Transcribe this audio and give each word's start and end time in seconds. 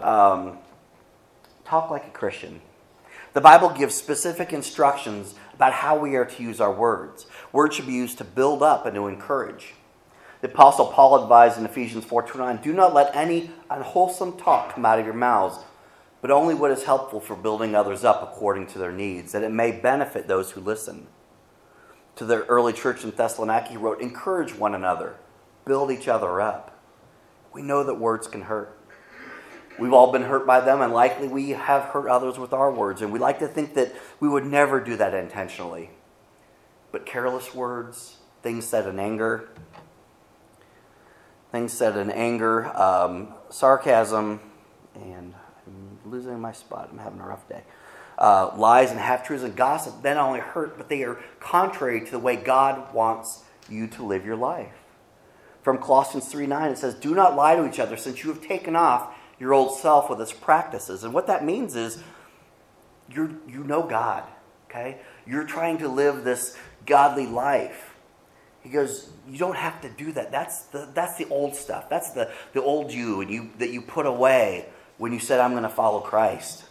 Um, 0.00 0.58
talk 1.64 1.90
like 1.90 2.06
a 2.06 2.10
Christian. 2.10 2.60
The 3.32 3.40
Bible 3.40 3.70
gives 3.70 3.94
specific 3.94 4.52
instructions 4.52 5.34
about 5.54 5.72
how 5.72 5.98
we 5.98 6.14
are 6.16 6.24
to 6.24 6.42
use 6.42 6.60
our 6.60 6.72
words. 6.72 7.26
Words 7.52 7.76
should 7.76 7.86
be 7.86 7.92
used 7.92 8.18
to 8.18 8.24
build 8.24 8.62
up 8.62 8.86
and 8.86 8.94
to 8.94 9.06
encourage. 9.06 9.74
The 10.40 10.48
Apostle 10.48 10.86
Paul 10.86 11.20
advised 11.22 11.58
in 11.58 11.64
Ephesians 11.64 12.04
4:29, 12.04 12.58
"Do 12.62 12.72
not 12.72 12.94
let 12.94 13.14
any 13.14 13.50
unwholesome 13.68 14.36
talk 14.36 14.74
come 14.74 14.86
out 14.86 15.00
of 15.00 15.04
your 15.04 15.14
mouths, 15.14 15.58
but 16.20 16.30
only 16.30 16.54
what 16.54 16.70
is 16.70 16.84
helpful 16.84 17.18
for 17.18 17.34
building 17.34 17.74
others 17.74 18.04
up 18.04 18.22
according 18.22 18.68
to 18.68 18.78
their 18.78 18.92
needs, 18.92 19.32
that 19.32 19.42
it 19.42 19.50
may 19.50 19.72
benefit 19.72 20.28
those 20.28 20.52
who 20.52 20.60
listen." 20.60 21.08
To 22.16 22.24
the 22.24 22.44
early 22.46 22.72
church 22.72 23.02
in 23.02 23.10
Thessaloniki, 23.10 23.68
he 23.68 23.76
wrote, 23.76 24.00
"Encourage 24.00 24.56
one 24.56 24.76
another, 24.76 25.16
build 25.64 25.90
each 25.90 26.06
other 26.06 26.40
up." 26.40 26.70
We 27.52 27.62
know 27.62 27.82
that 27.82 27.94
words 27.94 28.28
can 28.28 28.42
hurt. 28.42 28.77
We've 29.78 29.92
all 29.92 30.10
been 30.10 30.22
hurt 30.22 30.46
by 30.46 30.60
them, 30.60 30.80
and 30.80 30.92
likely 30.92 31.28
we 31.28 31.50
have 31.50 31.84
hurt 31.84 32.08
others 32.08 32.38
with 32.38 32.52
our 32.52 32.70
words. 32.70 33.00
And 33.00 33.12
we 33.12 33.18
like 33.18 33.38
to 33.38 33.48
think 33.48 33.74
that 33.74 33.94
we 34.18 34.28
would 34.28 34.44
never 34.44 34.80
do 34.80 34.96
that 34.96 35.14
intentionally. 35.14 35.90
But 36.90 37.06
careless 37.06 37.54
words, 37.54 38.16
things 38.42 38.66
said 38.66 38.86
in 38.86 38.98
anger, 38.98 39.48
things 41.52 41.72
said 41.72 41.96
in 41.96 42.10
anger, 42.10 42.66
um, 42.76 43.34
sarcasm, 43.50 44.40
and 44.94 45.34
I'm 45.66 45.98
losing 46.04 46.40
my 46.40 46.52
spot. 46.52 46.88
I'm 46.90 46.98
having 46.98 47.20
a 47.20 47.26
rough 47.26 47.48
day. 47.48 47.62
Uh, 48.18 48.52
lies 48.56 48.90
and 48.90 48.98
half 48.98 49.24
truths 49.24 49.44
and 49.44 49.54
gossip 49.54 50.02
then 50.02 50.16
only 50.16 50.40
hurt, 50.40 50.76
but 50.76 50.88
they 50.88 51.04
are 51.04 51.20
contrary 51.38 52.04
to 52.04 52.10
the 52.10 52.18
way 52.18 52.34
God 52.34 52.92
wants 52.92 53.44
you 53.68 53.86
to 53.86 54.04
live 54.04 54.26
your 54.26 54.34
life. 54.34 54.72
From 55.62 55.78
Colossians 55.78 56.26
3 56.26 56.46
9, 56.46 56.72
it 56.72 56.78
says, 56.78 56.94
Do 56.94 57.14
not 57.14 57.36
lie 57.36 57.54
to 57.54 57.68
each 57.68 57.78
other, 57.78 57.96
since 57.96 58.24
you 58.24 58.32
have 58.32 58.42
taken 58.42 58.74
off 58.74 59.14
your 59.38 59.54
old 59.54 59.78
self 59.78 60.10
with 60.10 60.20
its 60.20 60.32
practices. 60.32 61.04
And 61.04 61.14
what 61.14 61.26
that 61.26 61.44
means 61.44 61.76
is 61.76 62.02
you 63.10 63.40
you 63.48 63.64
know 63.64 63.82
God, 63.82 64.24
okay? 64.68 64.98
You're 65.26 65.44
trying 65.44 65.78
to 65.78 65.88
live 65.88 66.24
this 66.24 66.56
godly 66.86 67.26
life. 67.26 67.94
He 68.62 68.70
goes, 68.70 69.08
you 69.28 69.38
don't 69.38 69.56
have 69.56 69.80
to 69.82 69.88
do 69.88 70.12
that. 70.12 70.30
That's 70.30 70.62
the 70.64 70.88
that's 70.92 71.16
the 71.16 71.28
old 71.28 71.54
stuff. 71.54 71.88
That's 71.88 72.10
the, 72.10 72.30
the 72.52 72.62
old 72.62 72.92
you 72.92 73.20
and 73.20 73.30
you 73.30 73.50
that 73.58 73.70
you 73.70 73.80
put 73.80 74.06
away 74.06 74.66
when 74.98 75.12
you 75.12 75.20
said, 75.20 75.40
I'm 75.40 75.52
going 75.52 75.62
to 75.62 75.68
follow 75.68 76.00
Christ. 76.00 76.64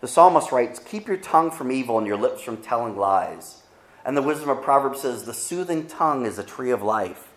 The 0.00 0.08
psalmist 0.08 0.50
writes, 0.50 0.78
Keep 0.78 1.08
your 1.08 1.18
tongue 1.18 1.50
from 1.50 1.70
evil 1.70 1.98
and 1.98 2.06
your 2.06 2.16
lips 2.16 2.42
from 2.42 2.56
telling 2.56 2.96
lies. 2.96 3.62
And 4.04 4.16
the 4.16 4.22
wisdom 4.22 4.48
of 4.48 4.62
Proverbs 4.62 5.02
says, 5.02 5.24
The 5.24 5.34
soothing 5.34 5.86
tongue 5.86 6.24
is 6.24 6.38
a 6.38 6.42
tree 6.42 6.70
of 6.70 6.82
life. 6.82 7.28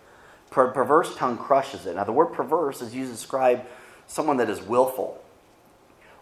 Per- 0.50 0.72
perverse 0.72 1.14
tongue 1.16 1.36
crushes 1.36 1.84
it. 1.84 1.96
Now, 1.96 2.04
the 2.04 2.12
word 2.12 2.32
perverse 2.32 2.80
is 2.80 2.94
used 2.94 3.10
to 3.10 3.16
describe 3.16 3.66
someone 4.06 4.36
that 4.38 4.50
is 4.50 4.62
willful 4.62 5.22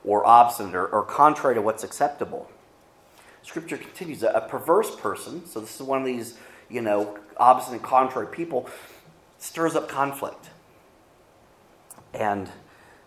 or 0.05 0.27
obstinate 0.27 0.75
or, 0.75 0.87
or 0.87 1.03
contrary 1.03 1.55
to 1.55 1.63
what's 1.63 1.85
acceptable. 1.85 2.51
Scripture 3.43 3.77
continues 3.77 4.23
a, 4.23 4.29
a 4.29 4.41
perverse 4.49 4.95
person, 4.97 5.47
so 5.47 5.61
this 5.61 5.75
is 5.75 5.83
one 5.83 5.99
of 5.99 6.07
these, 6.07 6.39
you 6.69 6.81
know, 6.81 7.19
obstinate, 7.37 7.83
contrary 7.83 8.29
people, 8.29 8.69
stirs 9.39 9.75
up 9.75 9.89
conflict. 9.89 10.51
And 12.15 12.51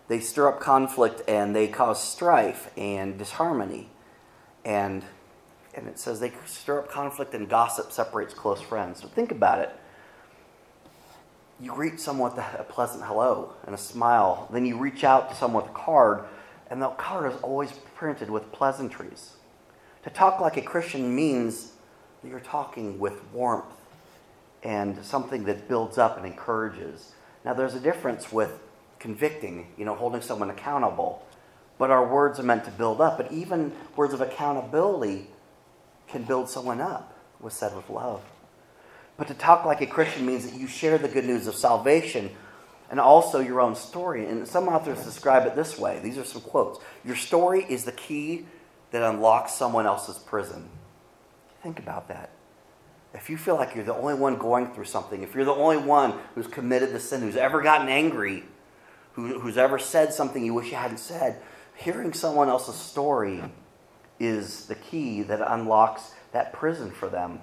they 0.08 0.20
stir 0.20 0.48
up 0.48 0.60
conflict 0.60 1.22
and 1.28 1.54
they 1.54 1.68
cause 1.68 2.02
strife 2.02 2.70
and 2.76 3.18
disharmony. 3.18 3.88
And, 4.64 5.04
and 5.74 5.88
it 5.88 5.98
says 5.98 6.20
they 6.20 6.32
stir 6.44 6.80
up 6.80 6.90
conflict 6.90 7.34
and 7.34 7.48
gossip 7.48 7.92
separates 7.92 8.34
close 8.34 8.60
friends. 8.60 9.00
So 9.00 9.08
think 9.08 9.30
about 9.30 9.60
it 9.60 9.70
you 11.60 11.70
greet 11.72 11.98
someone 11.98 12.34
with 12.34 12.44
a 12.58 12.64
pleasant 12.68 13.04
hello 13.04 13.52
and 13.64 13.74
a 13.74 13.78
smile. 13.78 14.48
Then 14.52 14.66
you 14.66 14.78
reach 14.78 15.04
out 15.04 15.30
to 15.30 15.36
someone 15.36 15.62
with 15.62 15.72
a 15.72 15.74
card, 15.74 16.24
and 16.70 16.82
the 16.82 16.88
card 16.90 17.32
is 17.32 17.38
always 17.40 17.72
printed 17.94 18.30
with 18.30 18.52
pleasantries. 18.52 19.32
To 20.04 20.10
talk 20.10 20.40
like 20.40 20.56
a 20.56 20.62
Christian 20.62 21.14
means 21.14 21.72
that 22.22 22.28
you're 22.28 22.40
talking 22.40 22.98
with 22.98 23.14
warmth 23.32 23.64
and 24.62 25.02
something 25.04 25.44
that 25.44 25.68
builds 25.68 25.96
up 25.96 26.16
and 26.16 26.26
encourages. 26.26 27.12
Now, 27.44 27.54
there's 27.54 27.74
a 27.74 27.80
difference 27.80 28.32
with 28.32 28.52
convicting, 28.98 29.68
you 29.76 29.84
know, 29.84 29.94
holding 29.94 30.20
someone 30.20 30.50
accountable, 30.50 31.24
but 31.78 31.90
our 31.90 32.06
words 32.06 32.38
are 32.38 32.42
meant 32.42 32.64
to 32.64 32.70
build 32.70 33.00
up. 33.00 33.16
But 33.16 33.32
even 33.32 33.72
words 33.94 34.12
of 34.12 34.20
accountability 34.20 35.28
can 36.08 36.24
build 36.24 36.48
someone 36.48 36.80
up, 36.80 37.16
was 37.40 37.54
said 37.54 37.74
with 37.74 37.88
love. 37.88 38.22
But 39.16 39.28
to 39.28 39.34
talk 39.34 39.64
like 39.64 39.80
a 39.80 39.86
Christian 39.86 40.26
means 40.26 40.50
that 40.50 40.58
you 40.58 40.66
share 40.66 40.98
the 40.98 41.08
good 41.08 41.24
news 41.24 41.46
of 41.46 41.54
salvation 41.54 42.30
and 42.90 43.00
also 43.00 43.40
your 43.40 43.60
own 43.60 43.74
story. 43.74 44.26
And 44.26 44.46
some 44.46 44.68
authors 44.68 45.04
describe 45.04 45.46
it 45.46 45.56
this 45.56 45.78
way 45.78 46.00
these 46.00 46.18
are 46.18 46.24
some 46.24 46.42
quotes 46.42 46.78
Your 47.04 47.16
story 47.16 47.64
is 47.68 47.84
the 47.84 47.92
key 47.92 48.46
that 48.90 49.02
unlocks 49.02 49.52
someone 49.52 49.86
else's 49.86 50.18
prison. 50.18 50.68
Think 51.62 51.78
about 51.78 52.08
that. 52.08 52.30
If 53.14 53.30
you 53.30 53.38
feel 53.38 53.56
like 53.56 53.74
you're 53.74 53.84
the 53.84 53.94
only 53.94 54.14
one 54.14 54.36
going 54.36 54.72
through 54.74 54.84
something, 54.84 55.22
if 55.22 55.34
you're 55.34 55.44
the 55.46 55.54
only 55.54 55.78
one 55.78 56.14
who's 56.34 56.46
committed 56.46 56.92
the 56.92 57.00
sin, 57.00 57.22
who's 57.22 57.36
ever 57.36 57.62
gotten 57.62 57.88
angry, 57.88 58.44
who, 59.14 59.40
who's 59.40 59.56
ever 59.56 59.78
said 59.78 60.12
something 60.12 60.44
you 60.44 60.52
wish 60.52 60.66
you 60.66 60.76
hadn't 60.76 60.98
said, 60.98 61.40
hearing 61.74 62.12
someone 62.12 62.48
else's 62.48 62.76
story 62.76 63.42
is 64.20 64.66
the 64.66 64.74
key 64.74 65.22
that 65.22 65.40
unlocks 65.40 66.12
that 66.32 66.52
prison 66.52 66.90
for 66.90 67.08
them. 67.08 67.40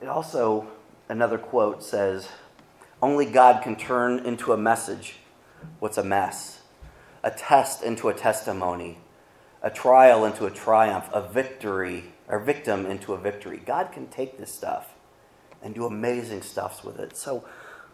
It 0.00 0.08
also, 0.08 0.68
another 1.08 1.38
quote 1.38 1.82
says, 1.82 2.28
Only 3.02 3.26
God 3.26 3.62
can 3.62 3.76
turn 3.76 4.20
into 4.20 4.52
a 4.52 4.56
message 4.56 5.16
what's 5.78 5.98
a 5.98 6.04
mess, 6.04 6.60
a 7.22 7.30
test 7.30 7.82
into 7.82 8.08
a 8.08 8.14
testimony, 8.14 8.98
a 9.62 9.70
trial 9.70 10.24
into 10.24 10.46
a 10.46 10.50
triumph, 10.50 11.08
a 11.12 11.26
victory, 11.26 12.12
or 12.28 12.38
victim 12.38 12.86
into 12.86 13.14
a 13.14 13.18
victory. 13.18 13.60
God 13.64 13.92
can 13.92 14.08
take 14.08 14.38
this 14.38 14.52
stuff 14.52 14.94
and 15.62 15.74
do 15.74 15.86
amazing 15.86 16.42
stuffs 16.42 16.84
with 16.84 16.98
it. 16.98 17.16
So, 17.16 17.44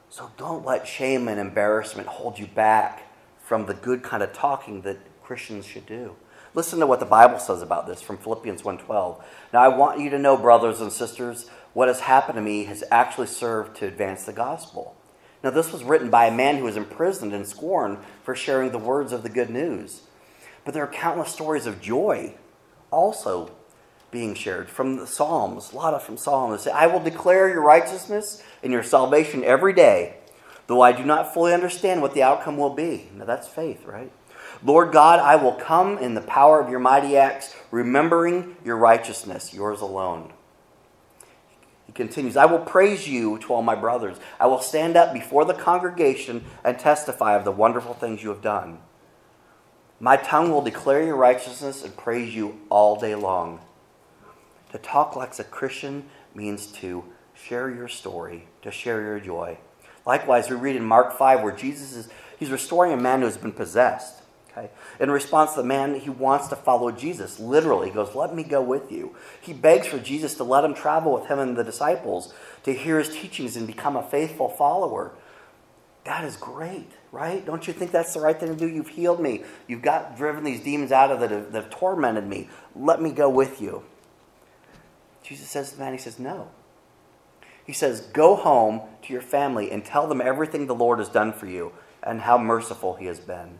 so 0.08 0.30
don't 0.36 0.64
let 0.64 0.86
shame 0.86 1.28
and 1.28 1.38
embarrassment 1.38 2.08
hold 2.08 2.38
you 2.38 2.46
back 2.46 3.04
from 3.38 3.66
the 3.66 3.74
good 3.74 4.02
kind 4.02 4.22
of 4.22 4.32
talking 4.32 4.82
that 4.82 4.98
Christians 5.22 5.64
should 5.64 5.86
do. 5.86 6.16
Listen 6.52 6.80
to 6.80 6.86
what 6.86 6.98
the 6.98 7.06
Bible 7.06 7.38
says 7.38 7.62
about 7.62 7.86
this 7.86 8.02
from 8.02 8.18
Philippians 8.18 8.62
1:12. 8.62 9.22
Now 9.52 9.60
I 9.60 9.68
want 9.68 10.00
you 10.00 10.10
to 10.10 10.18
know 10.18 10.36
brothers 10.36 10.80
and 10.80 10.92
sisters 10.92 11.48
what 11.72 11.88
has 11.88 12.00
happened 12.00 12.36
to 12.36 12.42
me 12.42 12.64
has 12.64 12.84
actually 12.90 13.26
served 13.26 13.76
to 13.76 13.86
advance 13.86 14.24
the 14.24 14.32
gospel. 14.32 14.96
Now, 15.42 15.50
this 15.50 15.72
was 15.72 15.84
written 15.84 16.10
by 16.10 16.26
a 16.26 16.34
man 16.34 16.58
who 16.58 16.64
was 16.64 16.76
imprisoned 16.76 17.32
and 17.32 17.46
scorned 17.46 17.98
for 18.22 18.34
sharing 18.34 18.72
the 18.72 18.78
words 18.78 19.12
of 19.12 19.22
the 19.22 19.30
good 19.30 19.48
news. 19.48 20.02
But 20.64 20.74
there 20.74 20.84
are 20.84 20.92
countless 20.92 21.32
stories 21.32 21.66
of 21.66 21.80
joy 21.80 22.34
also 22.90 23.52
being 24.10 24.34
shared 24.34 24.68
from 24.68 24.96
the 24.96 25.06
Psalms, 25.06 25.72
a 25.72 25.76
lot 25.76 25.94
of 25.94 26.02
from 26.02 26.16
Psalms. 26.16 26.62
Say, 26.62 26.70
I 26.72 26.88
will 26.88 27.00
declare 27.00 27.48
your 27.48 27.62
righteousness 27.62 28.42
and 28.62 28.72
your 28.72 28.82
salvation 28.82 29.44
every 29.44 29.72
day, 29.72 30.16
though 30.66 30.80
I 30.80 30.92
do 30.92 31.04
not 31.04 31.32
fully 31.32 31.54
understand 31.54 32.02
what 32.02 32.12
the 32.12 32.22
outcome 32.22 32.58
will 32.58 32.74
be. 32.74 33.08
Now, 33.14 33.24
that's 33.24 33.48
faith, 33.48 33.84
right? 33.86 34.12
Lord 34.62 34.92
God, 34.92 35.20
I 35.20 35.36
will 35.36 35.52
come 35.52 35.96
in 35.96 36.14
the 36.14 36.20
power 36.20 36.60
of 36.60 36.68
your 36.68 36.80
mighty 36.80 37.16
acts, 37.16 37.54
remembering 37.70 38.56
your 38.64 38.76
righteousness, 38.76 39.54
yours 39.54 39.80
alone. 39.80 40.32
He 41.90 41.94
continues, 41.94 42.36
I 42.36 42.44
will 42.44 42.60
praise 42.60 43.08
you 43.08 43.36
to 43.38 43.52
all 43.52 43.62
my 43.62 43.74
brothers. 43.74 44.16
I 44.38 44.46
will 44.46 44.60
stand 44.60 44.96
up 44.96 45.12
before 45.12 45.44
the 45.44 45.54
congregation 45.54 46.44
and 46.62 46.78
testify 46.78 47.34
of 47.34 47.42
the 47.42 47.50
wonderful 47.50 47.94
things 47.94 48.22
you 48.22 48.28
have 48.28 48.40
done. 48.40 48.78
My 49.98 50.16
tongue 50.16 50.52
will 50.52 50.62
declare 50.62 51.02
your 51.02 51.16
righteousness 51.16 51.84
and 51.84 51.96
praise 51.96 52.32
you 52.32 52.60
all 52.68 52.94
day 52.94 53.16
long. 53.16 53.58
To 54.70 54.78
talk 54.78 55.16
like 55.16 55.36
a 55.40 55.42
Christian 55.42 56.04
means 56.32 56.68
to 56.68 57.02
share 57.34 57.68
your 57.68 57.88
story, 57.88 58.46
to 58.62 58.70
share 58.70 59.02
your 59.02 59.18
joy. 59.18 59.58
Likewise, 60.06 60.48
we 60.48 60.54
read 60.54 60.76
in 60.76 60.84
Mark 60.84 61.18
5 61.18 61.42
where 61.42 61.50
Jesus 61.50 61.92
is 61.92 62.08
he's 62.38 62.52
restoring 62.52 62.92
a 62.92 62.96
man 62.96 63.18
who 63.18 63.24
has 63.24 63.36
been 63.36 63.50
possessed. 63.50 64.19
Okay? 64.50 64.70
In 64.98 65.10
response, 65.10 65.52
the 65.52 65.62
man, 65.62 65.94
he 66.00 66.10
wants 66.10 66.48
to 66.48 66.56
follow 66.56 66.90
Jesus. 66.90 67.38
Literally, 67.38 67.88
he 67.88 67.94
goes, 67.94 68.14
Let 68.14 68.34
me 68.34 68.42
go 68.42 68.62
with 68.62 68.90
you. 68.90 69.14
He 69.40 69.52
begs 69.52 69.86
for 69.86 69.98
Jesus 69.98 70.34
to 70.36 70.44
let 70.44 70.64
him 70.64 70.74
travel 70.74 71.12
with 71.12 71.26
him 71.26 71.38
and 71.38 71.56
the 71.56 71.64
disciples 71.64 72.34
to 72.64 72.72
hear 72.72 72.98
his 72.98 73.10
teachings 73.10 73.56
and 73.56 73.66
become 73.66 73.96
a 73.96 74.02
faithful 74.02 74.48
follower. 74.48 75.12
That 76.04 76.24
is 76.24 76.36
great, 76.36 76.90
right? 77.12 77.44
Don't 77.44 77.66
you 77.66 77.72
think 77.72 77.90
that's 77.90 78.14
the 78.14 78.20
right 78.20 78.38
thing 78.38 78.48
to 78.48 78.56
do? 78.56 78.66
You've 78.66 78.88
healed 78.88 79.20
me. 79.20 79.44
You've 79.66 79.82
got 79.82 80.16
driven 80.16 80.44
these 80.44 80.60
demons 80.60 80.92
out 80.92 81.10
of 81.10 81.20
that 81.20 81.30
have, 81.30 81.52
that 81.52 81.64
have 81.64 81.70
tormented 81.70 82.26
me. 82.26 82.48
Let 82.74 83.02
me 83.02 83.12
go 83.12 83.28
with 83.28 83.60
you. 83.60 83.84
Jesus 85.22 85.48
says 85.48 85.70
to 85.70 85.76
the 85.76 85.84
man, 85.84 85.92
He 85.92 85.98
says, 85.98 86.18
No. 86.18 86.48
He 87.64 87.72
says, 87.72 88.00
Go 88.00 88.34
home 88.34 88.80
to 89.02 89.12
your 89.12 89.22
family 89.22 89.70
and 89.70 89.84
tell 89.84 90.08
them 90.08 90.20
everything 90.20 90.66
the 90.66 90.74
Lord 90.74 90.98
has 90.98 91.08
done 91.08 91.32
for 91.32 91.46
you 91.46 91.72
and 92.02 92.22
how 92.22 92.38
merciful 92.38 92.96
He 92.96 93.06
has 93.06 93.20
been. 93.20 93.58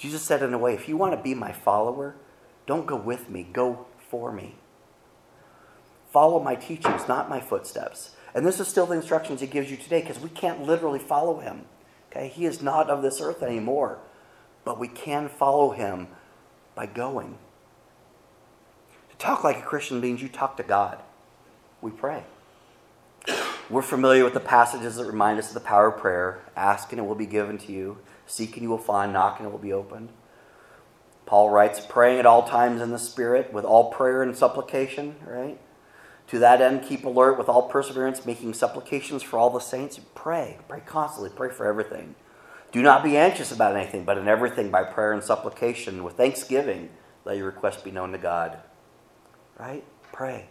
Jesus 0.00 0.22
said, 0.22 0.42
in 0.42 0.54
a 0.54 0.58
way, 0.58 0.72
if 0.72 0.88
you 0.88 0.96
want 0.96 1.12
to 1.12 1.22
be 1.22 1.34
my 1.34 1.52
follower, 1.52 2.16
don't 2.66 2.86
go 2.86 2.96
with 2.96 3.28
me, 3.28 3.46
go 3.52 3.84
for 3.98 4.32
me. 4.32 4.54
Follow 6.10 6.42
my 6.42 6.54
teachings, 6.54 7.06
not 7.06 7.28
my 7.28 7.38
footsteps. 7.38 8.12
And 8.34 8.46
this 8.46 8.60
is 8.60 8.66
still 8.66 8.86
the 8.86 8.94
instructions 8.94 9.42
he 9.42 9.46
gives 9.46 9.70
you 9.70 9.76
today 9.76 10.00
because 10.00 10.18
we 10.18 10.30
can't 10.30 10.62
literally 10.62 10.98
follow 10.98 11.40
him. 11.40 11.66
Okay, 12.10 12.28
he 12.28 12.46
is 12.46 12.62
not 12.62 12.88
of 12.88 13.02
this 13.02 13.20
earth 13.20 13.42
anymore, 13.42 13.98
but 14.64 14.78
we 14.78 14.88
can 14.88 15.28
follow 15.28 15.72
him 15.72 16.08
by 16.74 16.86
going. 16.86 17.36
To 19.10 19.16
talk 19.18 19.44
like 19.44 19.58
a 19.58 19.62
Christian 19.62 20.00
means 20.00 20.22
you 20.22 20.28
talk 20.30 20.56
to 20.56 20.62
God. 20.62 21.02
We 21.82 21.90
pray. 21.90 22.24
We're 23.68 23.82
familiar 23.82 24.24
with 24.24 24.34
the 24.34 24.40
passages 24.40 24.96
that 24.96 25.04
remind 25.04 25.38
us 25.38 25.48
of 25.48 25.54
the 25.54 25.60
power 25.60 25.88
of 25.88 26.00
prayer. 26.00 26.40
Ask 26.56 26.90
and 26.90 26.98
it 26.98 27.04
will 27.04 27.14
be 27.14 27.26
given 27.26 27.58
to 27.58 27.72
you. 27.72 27.98
Seek 28.30 28.54
and 28.54 28.62
you 28.62 28.70
will 28.70 28.78
find. 28.78 29.12
Knock 29.12 29.38
and 29.38 29.48
it 29.48 29.50
will 29.50 29.58
be 29.58 29.72
opened. 29.72 30.10
Paul 31.26 31.50
writes, 31.50 31.80
praying 31.80 32.18
at 32.18 32.26
all 32.26 32.46
times 32.46 32.80
in 32.80 32.90
the 32.90 32.98
Spirit 32.98 33.52
with 33.52 33.64
all 33.64 33.92
prayer 33.92 34.22
and 34.22 34.36
supplication, 34.36 35.16
right? 35.24 35.60
To 36.28 36.38
that 36.38 36.60
end, 36.60 36.82
keep 36.82 37.04
alert 37.04 37.38
with 37.38 37.48
all 37.48 37.68
perseverance, 37.68 38.24
making 38.24 38.54
supplications 38.54 39.22
for 39.22 39.38
all 39.38 39.50
the 39.50 39.58
saints. 39.58 39.98
Pray. 40.14 40.58
Pray 40.68 40.80
constantly. 40.80 41.30
Pray 41.30 41.50
for 41.50 41.66
everything. 41.66 42.14
Do 42.72 42.82
not 42.82 43.02
be 43.02 43.16
anxious 43.16 43.50
about 43.50 43.76
anything, 43.76 44.04
but 44.04 44.16
in 44.16 44.28
everything 44.28 44.70
by 44.70 44.84
prayer 44.84 45.12
and 45.12 45.24
supplication, 45.24 46.04
with 46.04 46.16
thanksgiving, 46.16 46.90
let 47.24 47.36
your 47.36 47.46
request 47.46 47.84
be 47.84 47.90
known 47.90 48.12
to 48.12 48.18
God. 48.18 48.58
Right? 49.58 49.84
Pray. 50.12 50.46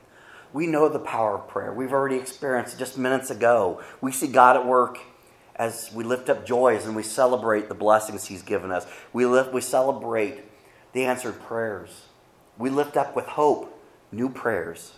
We 0.52 0.68
know 0.68 0.90
the 0.90 1.00
power 1.00 1.36
of 1.38 1.48
prayer. 1.48 1.74
We've 1.74 1.94
already 1.94 2.18
experienced 2.18 2.76
it 2.76 2.80
just 2.80 2.98
minutes 2.98 3.30
ago. 3.30 3.82
We 4.02 4.12
see 4.12 4.28
God 4.28 4.58
at 4.58 4.66
work 4.66 5.00
as 5.60 5.92
we 5.94 6.06
lift 6.06 6.30
up 6.30 6.46
joys 6.46 6.86
and 6.86 6.96
we 6.96 7.04
celebrate 7.04 7.68
the 7.68 7.76
blessings 7.76 8.26
He's 8.26 8.42
given 8.42 8.72
us. 8.72 8.88
We, 9.12 9.26
lift, 9.26 9.54
we 9.54 9.62
celebrate 9.62 10.40
the 10.94 11.04
answered 11.04 11.40
prayers. 11.42 12.06
We 12.58 12.70
lift 12.70 12.96
up 12.98 13.16
with 13.16 13.26
hope 13.26 13.78
new 14.12 14.30
prayers. 14.30 14.94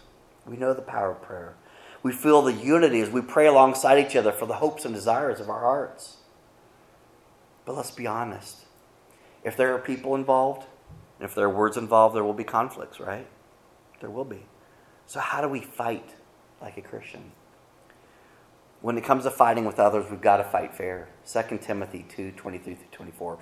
We 0.46 0.58
know 0.58 0.74
the 0.74 0.82
power 0.82 1.12
of 1.12 1.22
prayer. 1.24 1.56
We 2.04 2.12
feel 2.12 2.44
the 2.44 2.54
unity 2.54 3.02
as 3.02 3.10
we 3.10 3.22
pray 3.22 3.48
alongside 3.48 4.06
each 4.06 4.16
other 4.16 4.32
for 4.32 4.46
the 4.46 4.56
hopes 4.56 4.86
and 4.86 4.94
desires 4.94 5.40
of 5.40 5.50
our 5.50 5.62
hearts. 5.62 6.18
But 7.66 7.76
let's 7.76 7.92
be 7.92 8.08
honest. 8.08 8.66
If 9.44 9.58
there 9.58 9.74
are 9.74 9.80
people 9.80 10.16
involved, 10.16 10.68
if 11.20 11.36
there 11.36 11.46
are 11.46 11.50
words 11.50 11.78
involved, 11.78 12.16
there 12.16 12.24
will 12.24 12.34
be 12.34 12.44
conflicts, 12.44 13.00
right? 13.00 13.28
There 14.00 14.10
will 14.10 14.26
be. 14.26 14.46
So, 15.06 15.20
how 15.20 15.42
do 15.42 15.48
we 15.48 15.62
fight 15.62 16.16
like 16.62 16.78
a 16.78 16.82
Christian? 16.82 17.32
When 18.82 18.98
it 18.98 19.04
comes 19.04 19.24
to 19.24 19.32
fighting 19.32 19.66
with 19.66 19.80
others, 19.80 20.10
we've 20.10 20.22
got 20.22 20.38
to 20.38 20.44
fight 20.44 20.74
fair. 20.74 21.08
2 21.32 21.60
Timothy 21.60 22.06
2 22.10 22.32
23 22.32 22.76
through 22.76 22.86
24. 22.92 23.40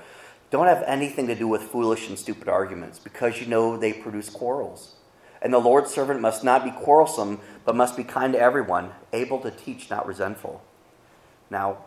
Don't 0.51 0.68
have 0.68 0.83
anything 0.86 1.27
to 1.27 1.36
do 1.36 1.47
with 1.47 1.62
foolish 1.62 2.09
and 2.09 2.18
stupid 2.18 2.47
arguments 2.47 3.00
because 3.00 3.39
you 3.39 3.47
know 3.47 3.77
they 3.77 3.94
produce 3.94 4.30
quarrels. 4.30 4.95
And 5.41 5.53
the 5.53 5.59
Lord's 5.59 5.91
servant 5.91 6.19
must 6.19 6.44
not 6.44 6.65
be 6.65 6.71
quarrelsome, 6.71 7.39
but 7.63 7.75
must 7.75 7.95
be 7.95 8.03
kind 8.03 8.33
to 8.33 8.39
everyone, 8.39 8.91
able 9.13 9.39
to 9.39 9.51
teach, 9.51 9.89
not 9.89 10.06
resentful. 10.06 10.62
Now, 11.50 11.77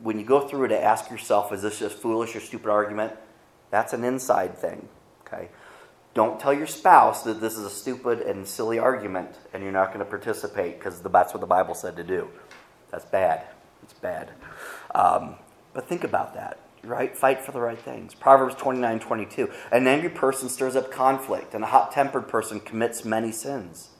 when 0.00 0.18
you 0.18 0.24
go 0.24 0.46
through 0.46 0.68
to 0.68 0.80
ask 0.80 1.10
yourself, 1.10 1.52
is 1.52 1.62
this 1.62 1.78
just 1.78 1.96
foolish 1.96 2.36
or 2.36 2.40
stupid 2.40 2.70
argument? 2.70 3.14
That's 3.70 3.92
an 3.92 4.04
inside 4.04 4.56
thing. 4.56 4.88
Okay. 5.26 5.48
Don't 6.14 6.38
tell 6.38 6.52
your 6.52 6.66
spouse 6.66 7.22
that 7.22 7.40
this 7.40 7.56
is 7.56 7.64
a 7.64 7.70
stupid 7.70 8.20
and 8.20 8.46
silly 8.46 8.78
argument 8.78 9.38
and 9.52 9.62
you're 9.62 9.72
not 9.72 9.88
going 9.88 10.00
to 10.00 10.04
participate 10.04 10.78
because 10.78 11.00
that's 11.00 11.32
what 11.32 11.40
the 11.40 11.46
Bible 11.46 11.74
said 11.74 11.96
to 11.96 12.04
do. 12.04 12.28
That's 12.90 13.06
bad. 13.06 13.46
It's 13.82 13.94
bad. 13.94 14.30
Um, 14.94 15.36
but 15.72 15.88
think 15.88 16.04
about 16.04 16.34
that 16.34 16.58
right? 16.84 17.16
Fight 17.16 17.40
for 17.40 17.52
the 17.52 17.60
right 17.60 17.78
things. 17.78 18.14
Proverbs 18.14 18.54
29 18.56 19.00
22. 19.00 19.50
An 19.70 19.86
angry 19.86 20.08
person 20.08 20.48
stirs 20.48 20.76
up 20.76 20.90
conflict, 20.90 21.54
and 21.54 21.64
a 21.64 21.68
hot 21.68 21.92
tempered 21.92 22.28
person 22.28 22.60
commits 22.60 23.04
many 23.04 23.32
sins. 23.32 23.90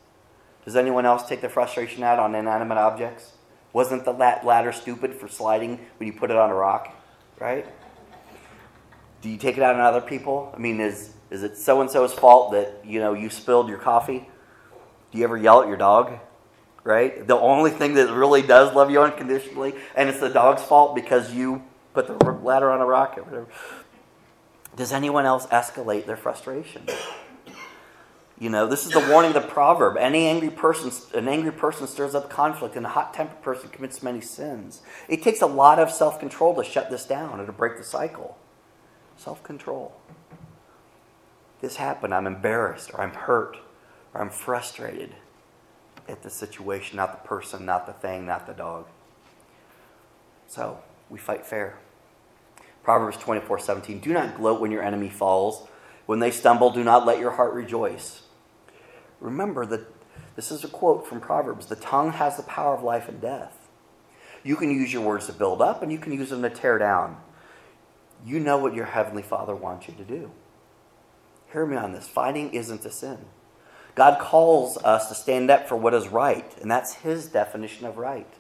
Does 0.65 0.77
anyone 0.77 1.07
else 1.07 1.27
take 1.29 1.41
their 1.41 1.51
frustration 1.51 2.03
out 2.03 2.19
on 2.19 2.35
inanimate 2.35 2.79
objects? 2.79 3.33
Wasn't 3.73 4.05
the 4.05 4.13
ladder 4.13 4.73
stupid 4.73 5.15
for 5.15 5.29
sliding 5.29 5.81
when 5.99 6.07
you 6.07 6.13
put 6.13 6.31
it 6.31 6.37
on 6.37 6.51
a 6.51 6.55
rock, 6.55 6.95
right? 7.41 7.67
Do 9.23 9.29
you 9.29 9.39
take 9.39 9.57
it 9.57 9.63
out 9.63 9.75
on 9.75 9.81
other 9.81 10.01
people? 10.01 10.53
I 10.55 10.59
mean, 10.59 10.81
is, 10.81 11.15
is 11.33 11.43
it 11.43 11.57
so 11.57 11.81
and 11.81 11.91
so's 11.91 12.13
fault 12.13 12.53
that 12.53 12.83
you 12.85 13.01
know 13.01 13.15
you 13.15 13.31
spilled 13.31 13.69
your 13.69 13.79
coffee? 13.79 14.29
Do 15.11 15.19
you 15.19 15.25
ever 15.25 15.37
yell 15.37 15.63
at 15.63 15.69
your 15.69 15.77
dog? 15.77 16.19
Right? 16.85 17.27
The 17.27 17.37
only 17.37 17.71
thing 17.71 17.95
that 17.95 18.13
really 18.13 18.43
does 18.43 18.75
love 18.75 18.91
you 18.91 19.01
unconditionally, 19.01 19.75
and 19.97 20.09
it's 20.09 20.21
the 20.21 20.29
dog's 20.29 20.63
fault 20.63 20.95
because 20.95 21.33
you 21.33 21.63
put 21.95 22.07
the 22.07 22.15
ladder 22.15 22.71
on 22.71 22.81
a 22.81 22.87
rocket, 22.87 23.25
whatever. 23.25 23.47
Does 24.75 24.93
anyone 24.93 25.27
else 25.27 25.47
escalate 25.47 26.07
their 26.07 26.17
frustration? 26.17 26.87
You 28.39 28.51
know, 28.51 28.67
this 28.67 28.85
is 28.85 28.91
the 28.91 29.07
warning 29.09 29.37
of 29.37 29.41
the 29.41 29.49
proverb. 29.49 29.97
Any 29.97 30.27
angry 30.27 30.51
person, 30.51 30.91
an 31.17 31.29
angry 31.29 31.53
person 31.53 31.87
stirs 31.87 32.15
up 32.15 32.29
conflict, 32.29 32.75
and 32.75 32.85
a 32.85 32.89
hot-tempered 32.89 33.43
person 33.43 33.69
commits 33.69 34.03
many 34.03 34.21
sins. 34.21 34.83
It 35.09 35.23
takes 35.23 35.41
a 35.41 35.47
lot 35.47 35.79
of 35.79 35.93
self-control 35.93 36.57
to 36.57 36.65
shut 36.65 36.91
this 36.91 37.05
down 37.05 37.39
and 37.39 37.47
to 37.47 37.53
break 37.53 37.77
the 37.77 37.85
cycle. 37.85 38.37
Self-control. 39.17 39.95
This 41.63 41.77
happened. 41.77 42.13
I'm 42.13 42.27
embarrassed, 42.27 42.91
or 42.93 43.01
I'm 43.01 43.15
hurt, 43.15 43.57
or 44.13 44.21
I'm 44.21 44.31
frustrated 44.31 45.15
at 46.09 46.23
the 46.23 46.29
situation, 46.29 46.97
not 46.97 47.13
the 47.13 47.27
person, 47.27 47.65
not 47.65 47.87
the 47.87 47.93
thing, 47.93 48.27
not 48.27 48.47
the 48.49 48.53
dog. 48.53 48.87
So, 50.49 50.81
we 51.09 51.19
fight 51.19 51.47
fair. 51.47 51.79
Proverbs 52.83 53.17
24 53.17 53.61
17. 53.61 54.01
Do 54.01 54.13
not 54.13 54.37
gloat 54.37 54.61
when 54.61 54.73
your 54.73 54.83
enemy 54.83 55.09
falls. 55.09 55.67
When 56.05 56.19
they 56.19 56.33
stumble, 56.33 56.71
do 56.71 56.83
not 56.83 57.07
let 57.07 57.21
your 57.21 57.31
heart 57.31 57.55
rejoice. 57.55 58.23
Remember 59.21 59.65
that 59.67 59.87
this 60.35 60.51
is 60.51 60.65
a 60.65 60.69
quote 60.69 61.07
from 61.07 61.21
Proverbs 61.21 61.67
the 61.67 61.77
tongue 61.77 62.11
has 62.13 62.37
the 62.37 62.43
power 62.43 62.75
of 62.75 62.83
life 62.83 63.09
and 63.09 63.21
death. 63.21 63.69
You 64.43 64.57
can 64.57 64.73
use 64.73 64.93
your 64.93 65.03
words 65.03 65.27
to 65.27 65.33
build 65.33 65.63
up, 65.63 65.81
and 65.81 65.93
you 65.93 65.99
can 65.99 66.13
use 66.13 66.31
them 66.31 66.43
to 66.43 66.51
tear 66.51 66.77
down. 66.77 67.19
You 68.27 68.41
know 68.41 68.59
what 68.59 68.75
your 68.75 68.87
Heavenly 68.87 69.23
Father 69.23 69.55
wants 69.55 69.87
you 69.87 69.95
to 69.95 70.05
do. 70.05 70.33
Hear 71.53 71.67
me 71.67 71.77
on 71.77 71.93
this 71.93 72.09
fighting 72.09 72.53
isn't 72.55 72.85
a 72.85 72.91
sin. 72.91 73.19
God 73.95 74.19
calls 74.21 74.79
us 74.79 75.09
to 75.09 75.15
stand 75.15 75.51
up 75.51 75.69
for 75.69 75.77
what 75.77 75.95
is 75.95 76.09
right, 76.09 76.51
and 76.61 76.71
that's 76.71 76.95
His 76.95 77.27
definition 77.27 77.87
of 77.87 77.99
right 77.99 78.33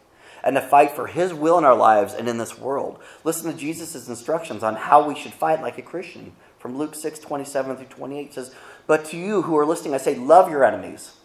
and 0.43 0.57
to 0.57 0.63
fight 0.63 0.91
for 0.91 1.07
His 1.07 1.33
will 1.33 1.59
in 1.59 1.65
our 1.65 1.77
lives 1.77 2.15
and 2.15 2.29
in 2.29 2.39
this 2.39 2.59
world. 2.59 2.99
Listen 3.25 3.51
to 3.51 3.57
Jesus' 3.57 4.09
instructions 4.09 4.63
on 4.63 4.75
how 4.75 5.07
we 5.07 5.15
should 5.15 5.33
fight 5.33 5.63
like 5.63 5.79
a 5.79 5.83
Christian. 5.83 6.33
From 6.59 6.77
Luke 6.77 6.95
6 6.95 7.19
27 7.19 7.77
through 7.77 7.87
28 7.87 8.35
says, 8.35 8.55
But 8.87 9.05
to 9.07 9.17
you 9.17 9.43
who 9.43 9.57
are 9.57 9.67
listening, 9.67 9.95
I 9.95 9.99
say, 9.99 10.15
love 10.15 10.51
your 10.51 10.65
enemies. 10.65 11.17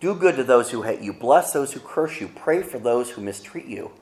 Do 0.00 0.14
good 0.14 0.36
to 0.36 0.44
those 0.44 0.70
who 0.70 0.82
hate 0.82 1.00
you. 1.00 1.12
Bless 1.12 1.52
those 1.52 1.72
who 1.72 1.80
curse 1.80 2.20
you. 2.20 2.28
Pray 2.28 2.62
for 2.62 2.78
those 2.78 3.10
who 3.10 3.22
mistreat 3.22 3.66
you. 3.66 3.92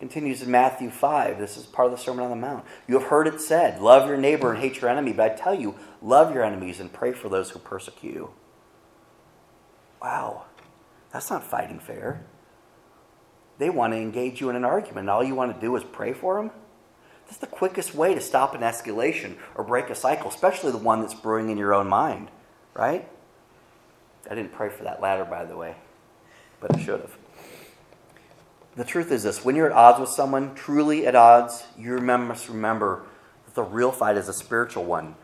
Continues 0.00 0.40
in 0.40 0.50
Matthew 0.50 0.90
5. 0.90 1.38
This 1.38 1.58
is 1.58 1.66
part 1.66 1.86
of 1.86 1.92
the 1.92 2.02
Sermon 2.02 2.24
on 2.24 2.30
the 2.30 2.36
Mount. 2.36 2.64
You 2.88 2.98
have 2.98 3.08
heard 3.08 3.26
it 3.26 3.38
said, 3.38 3.82
Love 3.82 4.08
your 4.08 4.16
neighbor 4.16 4.50
and 4.50 4.58
hate 4.60 4.80
your 4.80 4.88
enemy. 4.90 5.12
But 5.12 5.32
I 5.32 5.34
tell 5.34 5.54
you, 5.54 5.76
love 6.00 6.34
your 6.34 6.42
enemies 6.42 6.80
and 6.80 6.90
pray 6.90 7.12
for 7.12 7.28
those 7.28 7.50
who 7.50 7.58
persecute 7.58 8.14
you. 8.14 8.30
Wow. 10.02 10.46
That's 11.12 11.28
not 11.28 11.44
fighting 11.44 11.78
fair. 11.78 12.24
They 13.58 13.68
want 13.68 13.92
to 13.92 13.98
engage 13.98 14.40
you 14.40 14.48
in 14.48 14.56
an 14.56 14.64
argument, 14.64 15.00
and 15.00 15.10
all 15.10 15.22
you 15.22 15.34
want 15.34 15.54
to 15.54 15.60
do 15.60 15.76
is 15.76 15.84
pray 15.84 16.14
for 16.14 16.36
them? 16.36 16.50
That's 17.26 17.36
the 17.36 17.46
quickest 17.46 17.94
way 17.94 18.14
to 18.14 18.22
stop 18.22 18.54
an 18.54 18.62
escalation 18.62 19.36
or 19.54 19.62
break 19.64 19.90
a 19.90 19.94
cycle, 19.94 20.30
especially 20.30 20.72
the 20.72 20.78
one 20.78 21.02
that's 21.02 21.12
brewing 21.12 21.50
in 21.50 21.58
your 21.58 21.74
own 21.74 21.88
mind, 21.88 22.30
right? 22.72 23.06
I 24.30 24.34
didn't 24.34 24.52
pray 24.52 24.70
for 24.70 24.84
that 24.84 25.02
ladder, 25.02 25.26
by 25.26 25.44
the 25.44 25.56
way, 25.56 25.76
but 26.58 26.74
I 26.74 26.80
should 26.80 27.00
have. 27.00 27.19
The 28.76 28.84
truth 28.84 29.10
is 29.10 29.24
this 29.24 29.44
when 29.44 29.56
you're 29.56 29.66
at 29.66 29.76
odds 29.76 29.98
with 29.98 30.08
someone, 30.08 30.54
truly 30.54 31.06
at 31.06 31.14
odds, 31.16 31.64
you 31.76 31.98
must 31.98 32.48
remember 32.48 33.04
that 33.44 33.54
the 33.54 33.62
real 33.62 33.90
fight 33.90 34.16
is 34.16 34.28
a 34.28 34.32
spiritual 34.32 34.84
one. 34.84 35.16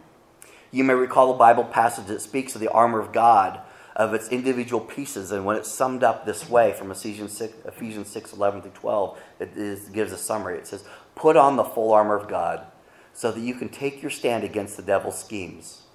You 0.72 0.82
may 0.82 0.94
recall 0.94 1.32
the 1.32 1.38
Bible 1.38 1.64
passage 1.64 2.06
that 2.06 2.20
speaks 2.20 2.54
of 2.54 2.60
the 2.60 2.70
armor 2.70 2.98
of 2.98 3.12
God 3.12 3.60
of 3.94 4.12
its 4.12 4.28
individual 4.28 4.80
pieces. 4.80 5.32
And 5.32 5.44
when 5.44 5.56
it's 5.56 5.70
summed 5.70 6.04
up 6.04 6.26
this 6.26 6.50
way 6.50 6.72
from 6.74 6.90
Ephesians 6.90 7.36
6, 7.36 7.66
Ephesians 7.66 8.08
6 8.08 8.32
11 8.34 8.62
through 8.62 8.70
12, 8.72 9.18
it 9.40 9.50
is, 9.56 9.88
gives 9.88 10.12
a 10.12 10.18
summary. 10.18 10.58
It 10.58 10.66
says, 10.66 10.84
Put 11.14 11.36
on 11.36 11.56
the 11.56 11.64
full 11.64 11.92
armor 11.92 12.16
of 12.16 12.28
God 12.28 12.66
so 13.14 13.32
that 13.32 13.40
you 13.40 13.54
can 13.54 13.70
take 13.70 14.02
your 14.02 14.10
stand 14.10 14.44
against 14.44 14.76
the 14.76 14.82
devil's 14.82 15.18
schemes. 15.18 15.85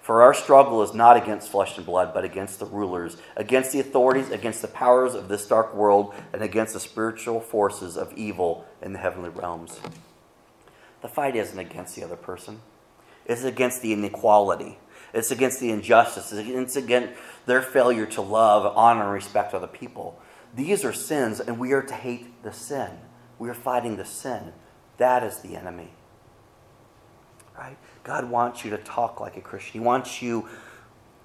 For 0.00 0.22
our 0.22 0.32
struggle 0.34 0.82
is 0.82 0.94
not 0.94 1.16
against 1.16 1.50
flesh 1.50 1.76
and 1.76 1.86
blood, 1.86 2.12
but 2.14 2.24
against 2.24 2.58
the 2.58 2.66
rulers, 2.66 3.16
against 3.36 3.72
the 3.72 3.80
authorities, 3.80 4.30
against 4.30 4.62
the 4.62 4.68
powers 4.68 5.14
of 5.14 5.28
this 5.28 5.46
dark 5.46 5.74
world, 5.74 6.14
and 6.32 6.42
against 6.42 6.72
the 6.72 6.80
spiritual 6.80 7.40
forces 7.40 7.96
of 7.96 8.12
evil 8.14 8.64
in 8.80 8.92
the 8.92 8.98
heavenly 8.98 9.28
realms. 9.28 9.78
The 11.02 11.08
fight 11.08 11.36
isn't 11.36 11.58
against 11.58 11.96
the 11.96 12.04
other 12.04 12.16
person, 12.16 12.60
it's 13.26 13.44
against 13.44 13.82
the 13.82 13.92
inequality 13.92 14.78
it's 15.12 15.30
against 15.30 15.60
the 15.60 15.70
injustice. 15.70 16.32
It's 16.32 16.76
against 16.76 17.14
their 17.46 17.62
failure 17.62 18.06
to 18.06 18.20
love, 18.20 18.72
honor, 18.76 19.04
and 19.04 19.12
respect 19.12 19.54
other 19.54 19.66
people. 19.66 20.20
These 20.54 20.84
are 20.84 20.92
sins, 20.92 21.40
and 21.40 21.58
we 21.58 21.72
are 21.72 21.82
to 21.82 21.94
hate 21.94 22.42
the 22.42 22.52
sin. 22.52 22.90
We 23.38 23.48
are 23.48 23.54
fighting 23.54 23.96
the 23.96 24.04
sin. 24.04 24.52
That 24.98 25.22
is 25.22 25.38
the 25.38 25.56
enemy. 25.56 25.92
Right? 27.56 27.76
God 28.04 28.30
wants 28.30 28.64
you 28.64 28.70
to 28.70 28.78
talk 28.78 29.20
like 29.20 29.36
a 29.36 29.40
Christian. 29.40 29.72
He 29.72 29.80
wants 29.80 30.22
you 30.22 30.48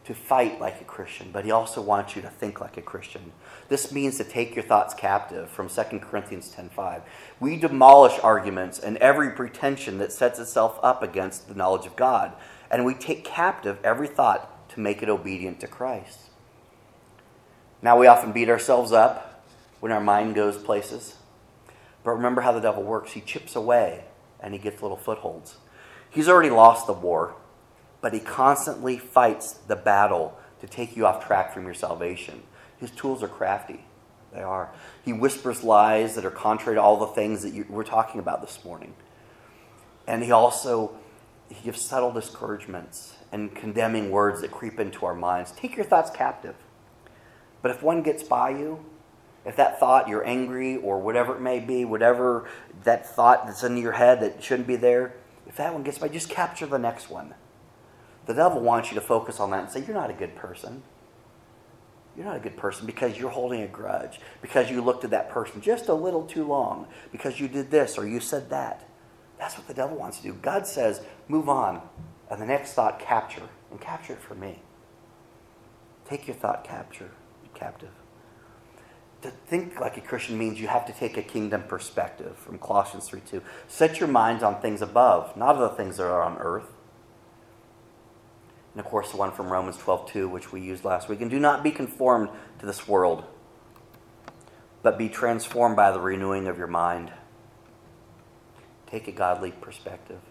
to 0.06 0.14
fight 0.14 0.60
like 0.62 0.80
a 0.82 0.84
Christian, 0.84 1.32
but 1.32 1.46
he 1.46 1.52
also 1.52 1.82
wants 1.82 2.16
you 2.16 2.22
to 2.22 2.30
think 2.30 2.62
like 2.62 2.78
a 2.78 2.82
Christian. 2.82 3.32
This 3.70 3.92
means 3.92 4.18
to 4.18 4.24
take 4.24 4.56
your 4.56 4.64
thoughts 4.64 4.94
captive 4.94 5.50
from 5.50 5.68
2 5.68 6.02
Corinthians 6.02 6.50
10:5. 6.50 7.02
We 7.40 7.58
demolish 7.58 8.20
arguments 8.22 8.78
and 8.78 8.98
every 8.98 9.32
pretension 9.32 9.98
that 9.98 10.12
sets 10.12 10.38
itself 10.38 10.80
up 10.84 11.02
against 11.02 11.48
the 11.48 11.56
knowledge 11.56 11.88
of 11.88 11.96
God, 11.96 12.34
and 12.70 12.86
we 12.86 12.94
take 12.94 13.24
captive 13.24 13.80
every 13.84 14.08
thought 14.08 14.70
to 14.70 14.80
make 14.80 15.02
it 15.02 15.10
obedient 15.10 15.60
to 15.62 15.68
Christ. 15.68 16.30
Now 17.82 17.98
we 17.98 18.08
often 18.08 18.32
beat 18.32 18.50
ourselves 18.50 18.92
up 18.92 19.44
when 19.80 19.92
our 19.92 20.02
mind 20.02 20.36
goes 20.36 20.58
places. 20.58 21.16
But 22.04 22.12
remember 22.12 22.42
how 22.42 22.52
the 22.52 22.60
devil 22.60 22.84
works. 22.84 23.14
He 23.14 23.22
chips 23.22 23.56
away 23.56 24.06
and 24.40 24.54
he 24.54 24.60
gets 24.60 24.82
little 24.82 24.98
footholds. 24.98 25.58
He's 26.16 26.28
already 26.28 26.50
lost 26.50 26.88
the 26.88 26.94
war 26.94 27.36
but 28.06 28.14
he 28.14 28.20
constantly 28.20 29.00
fights 29.00 29.54
the 29.54 29.76
battle 29.76 30.38
to 30.62 30.68
take 30.68 30.96
you 30.96 31.08
off 31.08 31.26
track 31.26 31.52
from 31.52 31.66
your 31.66 31.74
salvation. 31.74 32.44
His 32.78 32.92
tools 32.92 33.24
are 33.24 33.28
crafty. 33.28 33.84
They 34.32 34.44
are. 34.44 34.70
He 35.04 35.12
whispers 35.12 35.64
lies 35.64 36.14
that 36.14 36.24
are 36.24 36.30
contrary 36.30 36.76
to 36.76 36.82
all 36.84 36.98
the 36.98 37.08
things 37.08 37.42
that 37.42 37.52
you, 37.52 37.66
we're 37.68 37.84
talking 37.84 38.20
about 38.20 38.42
this 38.42 38.64
morning. 38.64 38.94
And 40.06 40.24
he 40.24 40.32
also 40.32 40.96
he 41.50 41.56
gives 41.64 41.82
subtle 41.82 42.12
discouragements 42.12 43.16
and 43.32 43.56
condemning 43.56 44.12
words 44.12 44.42
that 44.42 44.52
creep 44.52 44.80
into 44.80 45.04
our 45.08 45.16
minds. 45.16 45.52
Take 45.54 45.76
your 45.76 45.86
thoughts 45.86 46.12
captive. 46.12 46.54
But 47.64 47.72
if 47.72 47.82
one 47.82 48.04
gets 48.04 48.22
by 48.22 48.52
you, 48.52 48.86
if 49.48 49.56
that 49.56 49.80
thought 49.80 50.08
you're 50.08 50.24
angry 50.28 50.78
or 50.78 51.00
whatever 51.00 51.38
it 51.38 51.42
may 51.42 51.60
be, 51.60 51.86
whatever 51.86 52.48
that 52.84 53.08
thought 53.08 53.48
that's 53.48 53.64
in 53.64 53.78
your 53.78 53.94
head 53.94 54.20
that 54.20 54.44
shouldn't 54.44 54.68
be 54.68 54.76
there, 54.76 55.16
if 55.48 55.56
that 55.58 55.74
one 55.74 55.84
gets 55.84 55.98
by, 55.98 56.08
just 56.08 56.30
capture 56.30 56.66
the 56.66 56.80
next 56.80 57.10
one. 57.10 57.34
The 58.26 58.34
devil 58.34 58.62
wants 58.62 58.90
you 58.90 58.96
to 58.96 59.02
focus 59.02 59.40
on 59.40 59.52
that 59.52 59.64
and 59.64 59.72
say, 59.72 59.84
You're 59.86 59.96
not 59.96 60.10
a 60.10 60.14
good 60.14 60.36
person. 60.36 60.84
You're 62.16 62.26
not 62.26 62.38
a 62.38 62.40
good 62.40 62.56
person 62.56 62.86
because 62.86 63.18
you're 63.18 63.30
holding 63.30 63.62
a 63.62 63.68
grudge, 63.68 64.22
because 64.42 64.72
you 64.72 64.82
looked 64.82 65.04
at 65.04 65.10
that 65.10 65.30
person 65.30 65.60
just 65.62 65.90
a 65.90 65.94
little 65.94 66.26
too 66.26 66.46
long, 66.46 66.88
because 67.12 67.40
you 67.40 67.48
did 67.50 67.72
this 67.72 67.98
or 67.98 68.08
you 68.08 68.22
said 68.22 68.50
that. 68.52 68.88
That's 69.38 69.58
what 69.58 69.68
the 69.68 69.74
devil 69.74 69.98
wants 69.98 70.18
to 70.18 70.24
do. 70.24 70.34
God 70.34 70.66
says, 70.66 71.02
Move 71.28 71.50
on. 71.50 71.82
And 72.30 72.42
the 72.42 72.46
next 72.46 72.74
thought, 72.74 73.00
capture, 73.00 73.50
and 73.70 73.80
capture 73.80 74.14
it 74.14 74.22
for 74.22 74.34
me. 74.34 74.60
Take 76.10 76.28
your 76.28 76.36
thought 76.36 76.64
capture, 76.64 77.12
captive. 77.54 77.92
To 79.26 79.32
think 79.32 79.80
like 79.80 79.98
a 79.98 80.02
Christian 80.02 80.38
means 80.38 80.62
you 80.62 80.68
have 80.68 80.86
to 80.86 80.94
take 80.94 81.18
a 81.18 81.24
kingdom 81.24 81.64
perspective 81.64 82.38
from 82.38 82.60
Colossians 82.60 83.08
3 83.08 83.22
2. 83.22 83.42
Set 83.68 84.00
your 84.00 84.08
minds 84.08 84.44
on 84.44 84.62
things 84.62 84.84
above, 84.84 85.36
not 85.36 85.56
on 85.56 85.62
the 85.62 85.70
things 85.70 85.98
that 85.98 86.04
are 86.04 86.22
on 86.22 86.38
earth. 86.38 86.68
And 88.76 88.86
of 88.86 88.86
course 88.86 89.10
the 89.10 89.18
one 89.18 89.32
from 89.32 89.52
Romans 89.52 89.78
12:2 89.78 90.30
which 90.30 90.52
we 90.52 90.62
used 90.62 90.86
last 90.86 91.10
week. 91.10 91.22
And 91.22 91.32
do 91.32 91.40
not 91.40 91.64
be 91.64 91.72
conformed 91.72 92.30
to 92.60 92.68
this 92.68 92.88
world 92.88 93.24
but 94.84 94.96
be 94.96 95.10
transformed 95.10 95.76
by 95.76 95.90
the 95.90 96.00
renewing 96.00 96.46
of 96.46 96.60
your 96.60 96.68
mind. 96.68 97.12
Take 98.86 99.08
a 99.08 99.12
godly 99.12 99.54
perspective. 99.54 100.22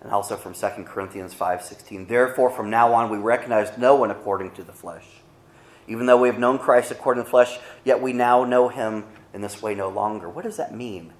And 0.00 0.12
also 0.12 0.36
from 0.36 0.54
2 0.54 0.86
Corinthians 0.86 1.34
5:16 1.34 2.06
therefore 2.06 2.50
from 2.50 2.70
now 2.70 2.94
on 2.94 3.10
we 3.10 3.18
recognize 3.18 3.76
no 3.76 3.96
one 3.96 4.12
according 4.12 4.52
to 4.52 4.62
the 4.62 4.72
flesh 4.72 5.23
even 5.86 6.06
though 6.06 6.16
we 6.16 6.28
have 6.28 6.38
known 6.38 6.58
Christ 6.58 6.90
according 6.90 7.22
to 7.22 7.24
the 7.24 7.30
flesh 7.30 7.58
yet 7.84 8.00
we 8.00 8.12
now 8.12 8.44
know 8.44 8.68
him 8.68 9.04
in 9.32 9.40
this 9.40 9.62
way 9.62 9.74
no 9.74 9.88
longer 9.88 10.28
what 10.28 10.44
does 10.44 10.56
that 10.56 10.74
mean 10.74 11.12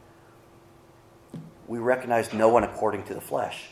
we 1.66 1.78
recognize 1.78 2.32
no 2.32 2.48
one 2.48 2.64
according 2.64 3.04
to 3.04 3.14
the 3.14 3.20
flesh 3.20 3.68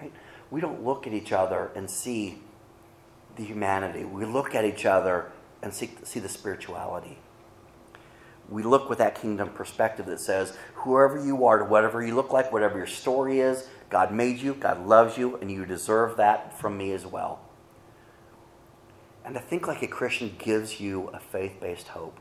right? 0.00 0.12
we 0.50 0.60
don't 0.60 0.84
look 0.84 1.06
at 1.06 1.12
each 1.12 1.32
other 1.32 1.70
and 1.74 1.90
see 1.90 2.38
the 3.36 3.44
humanity. 3.44 4.04
We 4.04 4.24
look 4.24 4.54
at 4.54 4.64
each 4.64 4.84
other 4.84 5.30
and 5.62 5.72
see, 5.72 5.90
see 6.02 6.20
the 6.20 6.28
spirituality. 6.28 7.18
We 8.48 8.62
look 8.62 8.88
with 8.88 8.98
that 8.98 9.20
kingdom 9.20 9.50
perspective 9.50 10.06
that 10.06 10.20
says, 10.20 10.56
whoever 10.74 11.22
you 11.22 11.44
are, 11.46 11.64
whatever 11.64 12.04
you 12.04 12.14
look 12.14 12.32
like, 12.32 12.52
whatever 12.52 12.78
your 12.78 12.86
story 12.86 13.40
is, 13.40 13.68
God 13.90 14.12
made 14.12 14.38
you, 14.38 14.54
God 14.54 14.86
loves 14.86 15.18
you, 15.18 15.36
and 15.36 15.50
you 15.50 15.64
deserve 15.66 16.16
that 16.16 16.58
from 16.58 16.76
me 16.76 16.92
as 16.92 17.04
well. 17.04 17.40
And 19.26 19.34
to 19.34 19.40
think 19.40 19.66
like 19.66 19.82
a 19.82 19.88
Christian 19.88 20.36
gives 20.38 20.80
you 20.80 21.08
a 21.08 21.18
faith 21.18 21.60
based 21.60 21.88
hope. 21.88 22.18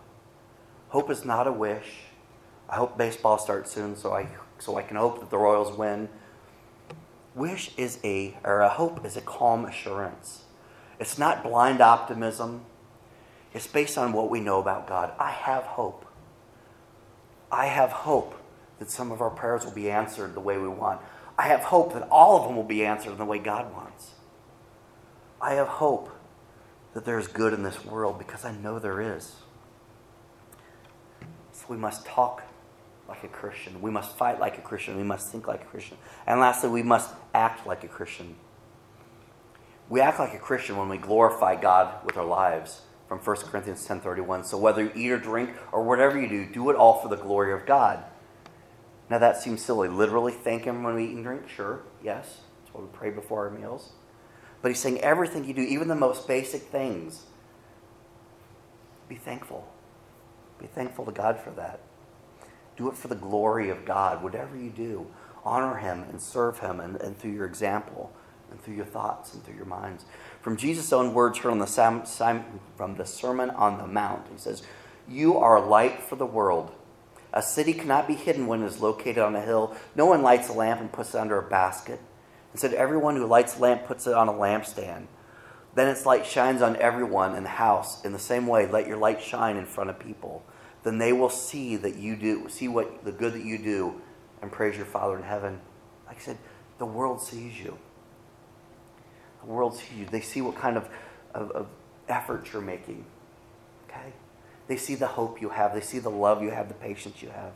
Hope 0.90 1.12
is 1.12 1.24
not 1.24 1.46
a 1.46 1.52
wish. 1.52 2.00
I 2.68 2.78
hope 2.78 2.98
baseball 2.98 3.38
starts 3.38 3.72
soon 3.72 3.96
so 3.96 4.12
I, 4.12 4.28
so 4.58 4.76
I 4.76 4.82
can 4.82 4.98
hope 4.98 5.20
that 5.20 5.30
the 5.30 5.38
Royals 5.38 5.78
win 5.78 6.10
wish 7.36 7.72
is 7.78 8.00
a, 8.04 8.36
or 8.44 8.62
a 8.62 8.70
hope 8.70 9.06
is 9.06 9.16
a 9.16 9.22
calm 9.22 9.66
assurance. 9.66 10.46
It's 11.00 11.20
not 11.20 11.44
blind 11.44 11.80
optimism. 11.80 12.66
It's 13.54 13.68
based 13.68 14.00
on 14.00 14.12
what 14.12 14.32
we 14.32 14.40
know 14.40 14.60
about 14.60 14.88
God. 14.88 15.14
I 15.20 15.30
have 15.30 15.64
hope. 15.64 16.06
I 17.52 17.68
have 17.68 17.92
hope 17.92 18.36
that 18.80 18.90
some 18.90 19.12
of 19.12 19.22
our 19.22 19.30
prayers 19.30 19.64
will 19.64 19.74
be 19.74 19.92
answered 19.92 20.34
the 20.34 20.40
way 20.40 20.58
we 20.58 20.68
want. 20.68 21.02
I 21.38 21.50
have 21.50 21.62
hope 21.62 21.94
that 21.94 22.08
all 22.10 22.38
of 22.38 22.48
them 22.48 22.56
will 22.56 22.64
be 22.64 22.84
answered 22.84 23.12
in 23.12 23.18
the 23.18 23.26
way 23.26 23.38
God 23.38 23.72
wants. 23.74 24.12
I 25.40 25.54
have 25.54 25.68
hope 25.68 26.15
that 26.96 27.04
there's 27.04 27.28
good 27.28 27.54
in 27.54 27.62
this 27.62 27.86
world 27.86 28.18
because 28.18 28.46
I 28.46 28.54
know 28.56 28.80
there 28.80 29.02
is. 29.02 29.36
So 31.52 31.66
we 31.68 31.76
must 31.76 32.06
talk 32.06 32.42
like 33.08 33.24
a 33.26 33.28
Christian. 33.28 33.82
We 33.82 33.92
must 33.92 34.16
fight 34.16 34.40
like 34.40 34.58
a 34.58 34.62
Christian. 34.62 34.96
We 34.96 35.04
must 35.04 35.30
think 35.30 35.46
like 35.46 35.62
a 35.62 35.66
Christian. 35.66 35.98
And 36.26 36.40
lastly, 36.40 36.70
we 36.70 36.82
must 36.82 37.14
act 37.34 37.68
like 37.68 37.84
a 37.84 37.90
Christian. 37.90 38.36
We 39.90 40.00
act 40.00 40.20
like 40.20 40.34
a 40.34 40.40
Christian 40.40 40.78
when 40.78 40.88
we 40.88 40.98
glorify 40.98 41.56
God 41.60 42.04
with 42.06 42.18
our 42.18 42.26
lives. 42.26 42.82
From 43.10 43.20
1 43.20 43.36
Corinthians 43.52 43.86
10:31. 43.86 44.46
So 44.46 44.58
whether 44.58 44.82
you 44.82 44.92
eat 44.96 45.12
or 45.12 45.20
drink 45.20 45.52
or 45.74 45.84
whatever 45.84 46.20
you 46.20 46.30
do, 46.30 46.46
do 46.46 46.70
it 46.70 46.78
all 46.78 47.02
for 47.02 47.10
the 47.10 47.18
glory 47.18 47.52
of 47.52 47.66
God. 47.66 48.04
Now 49.10 49.20
that 49.20 49.38
seems 49.42 49.62
silly. 49.62 49.90
Literally 49.90 50.32
thank 50.32 50.64
him 50.64 50.82
when 50.82 50.96
we 50.96 51.06
eat 51.06 51.16
and 51.16 51.24
drink? 51.24 51.50
Sure. 51.50 51.82
Yes. 52.02 52.40
That's 52.64 52.74
why 52.74 52.82
we 52.82 52.88
pray 52.94 53.10
before 53.12 53.48
our 53.48 53.52
meals. 53.52 53.92
But 54.66 54.72
he's 54.72 54.80
saying 54.80 55.02
everything 55.02 55.46
you 55.46 55.54
do, 55.54 55.62
even 55.62 55.90
the 55.90 55.94
most 55.94 56.28
basic 56.28 56.64
things, 56.64 57.22
be 59.08 59.14
thankful. 59.14 59.72
Be 60.60 60.66
thankful 60.66 61.06
to 61.06 61.12
God 61.12 61.40
for 61.40 61.52
that. 61.52 61.82
Do 62.76 62.90
it 62.90 62.98
for 62.98 63.08
the 63.08 63.14
glory 63.14 63.70
of 63.70 63.86
God. 63.86 64.24
Whatever 64.24 64.58
you 64.58 64.72
do, 64.72 65.06
honor 65.44 65.76
Him 65.76 66.02
and 66.10 66.20
serve 66.20 66.58
Him 66.58 66.80
and, 66.80 66.96
and 66.96 67.16
through 67.16 67.34
your 67.34 67.46
example 67.46 68.12
and 68.50 68.60
through 68.60 68.74
your 68.74 68.86
thoughts 68.86 69.36
and 69.36 69.44
through 69.44 69.54
your 69.54 69.68
minds. 69.68 70.06
From 70.42 70.58
Jesus' 70.58 70.92
own 70.92 71.14
words 71.14 71.38
heard 71.38 71.52
on 71.52 71.60
the 71.60 72.44
from 72.76 72.96
the 72.96 73.06
Sermon 73.06 73.52
on 73.52 73.78
the 73.78 73.86
Mount, 73.86 74.26
He 74.32 74.40
says, 74.40 74.64
You 75.08 75.38
are 75.38 75.58
a 75.58 75.64
light 75.64 76.02
for 76.02 76.16
the 76.16 76.26
world. 76.26 76.72
A 77.34 77.44
city 77.44 77.74
cannot 77.74 78.08
be 78.08 78.16
hidden 78.16 78.48
when 78.48 78.64
it 78.64 78.66
is 78.66 78.82
located 78.82 79.20
on 79.20 79.36
a 79.36 79.42
hill. 79.42 79.76
No 79.96 80.08
one 80.08 80.24
lights 80.24 80.50
a 80.50 80.54
lamp 80.54 80.82
and 80.82 80.92
puts 80.92 81.14
it 81.14 81.20
under 81.20 81.38
a 81.38 81.48
basket. 81.48 82.02
Instead, 82.56 82.74
everyone 82.74 83.18
who 83.18 83.26
lights 83.26 83.58
a 83.58 83.60
lamp 83.60 83.86
puts 83.86 84.08
it 84.08 84.14
on 84.14 84.30
a 84.30 84.34
lampstand. 84.34 85.08
Then 85.76 85.90
its 85.90 86.06
light 86.06 86.26
shines 86.26 86.62
on 86.62 86.78
everyone 86.78 87.36
in 87.36 87.44
the 87.44 87.50
house. 87.50 88.04
In 88.06 88.14
the 88.14 88.20
same 88.20 88.48
way, 88.48 88.66
let 88.66 88.88
your 88.88 88.98
light 88.98 89.22
shine 89.22 89.58
in 89.58 89.66
front 89.66 89.90
of 89.90 90.00
people 90.00 90.46
then 90.86 91.00
they 91.00 91.12
will 91.12 91.32
see 91.32 91.76
that 91.78 91.96
you 91.96 92.16
do, 92.16 92.48
see 92.48 92.68
what 92.68 93.04
the 93.04 93.12
good 93.12 93.34
that 93.34 93.44
you 93.44 93.58
do, 93.58 94.00
and 94.42 94.52
praise 94.52 94.78
your 94.78 94.86
Father 94.86 95.18
in 95.18 95.24
heaven. 95.24 95.60
Like 96.06 96.18
I 96.18 96.20
said, 96.20 96.38
the 96.78 96.86
world 96.86 97.22
sees 97.24 97.60
you. 97.60 97.80
The 99.42 99.48
world 99.48 99.76
sees 99.76 99.98
you. 99.98 100.06
They 100.06 100.22
see 100.22 100.42
what 100.42 100.56
kind 100.56 100.78
of, 100.78 100.88
of, 101.34 101.68
of 102.08 102.54
you're 102.54 102.62
making. 102.62 103.04
Okay? 103.90 104.14
They 104.68 104.78
see 104.78 104.94
the 104.94 105.08
hope 105.08 105.42
you 105.42 105.50
have. 105.50 105.74
They 105.74 105.82
see 105.82 105.98
the 105.98 106.12
love 106.12 106.44
you 106.44 106.52
have, 106.52 106.68
the 106.68 106.76
patience 106.76 107.20
you 107.20 107.30
have. 107.30 107.54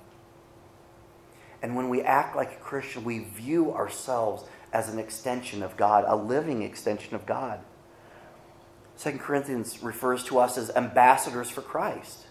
And 1.61 1.75
when 1.75 1.89
we 1.89 2.01
act 2.01 2.35
like 2.35 2.53
a 2.53 2.59
Christian, 2.59 3.03
we 3.03 3.19
view 3.19 3.71
ourselves 3.73 4.43
as 4.71 4.89
an 4.89 4.99
extension 4.99 5.63
of 5.63 5.77
God, 5.77 6.05
a 6.07 6.15
living 6.15 6.61
extension 6.61 7.15
of 7.15 7.25
God. 7.25 7.59
Second 8.95 9.19
Corinthians 9.19 9.81
refers 9.81 10.23
to 10.25 10.39
us 10.39 10.57
as 10.57 10.69
ambassadors 10.71 11.49
for 11.49 11.61
Christ 11.61 12.25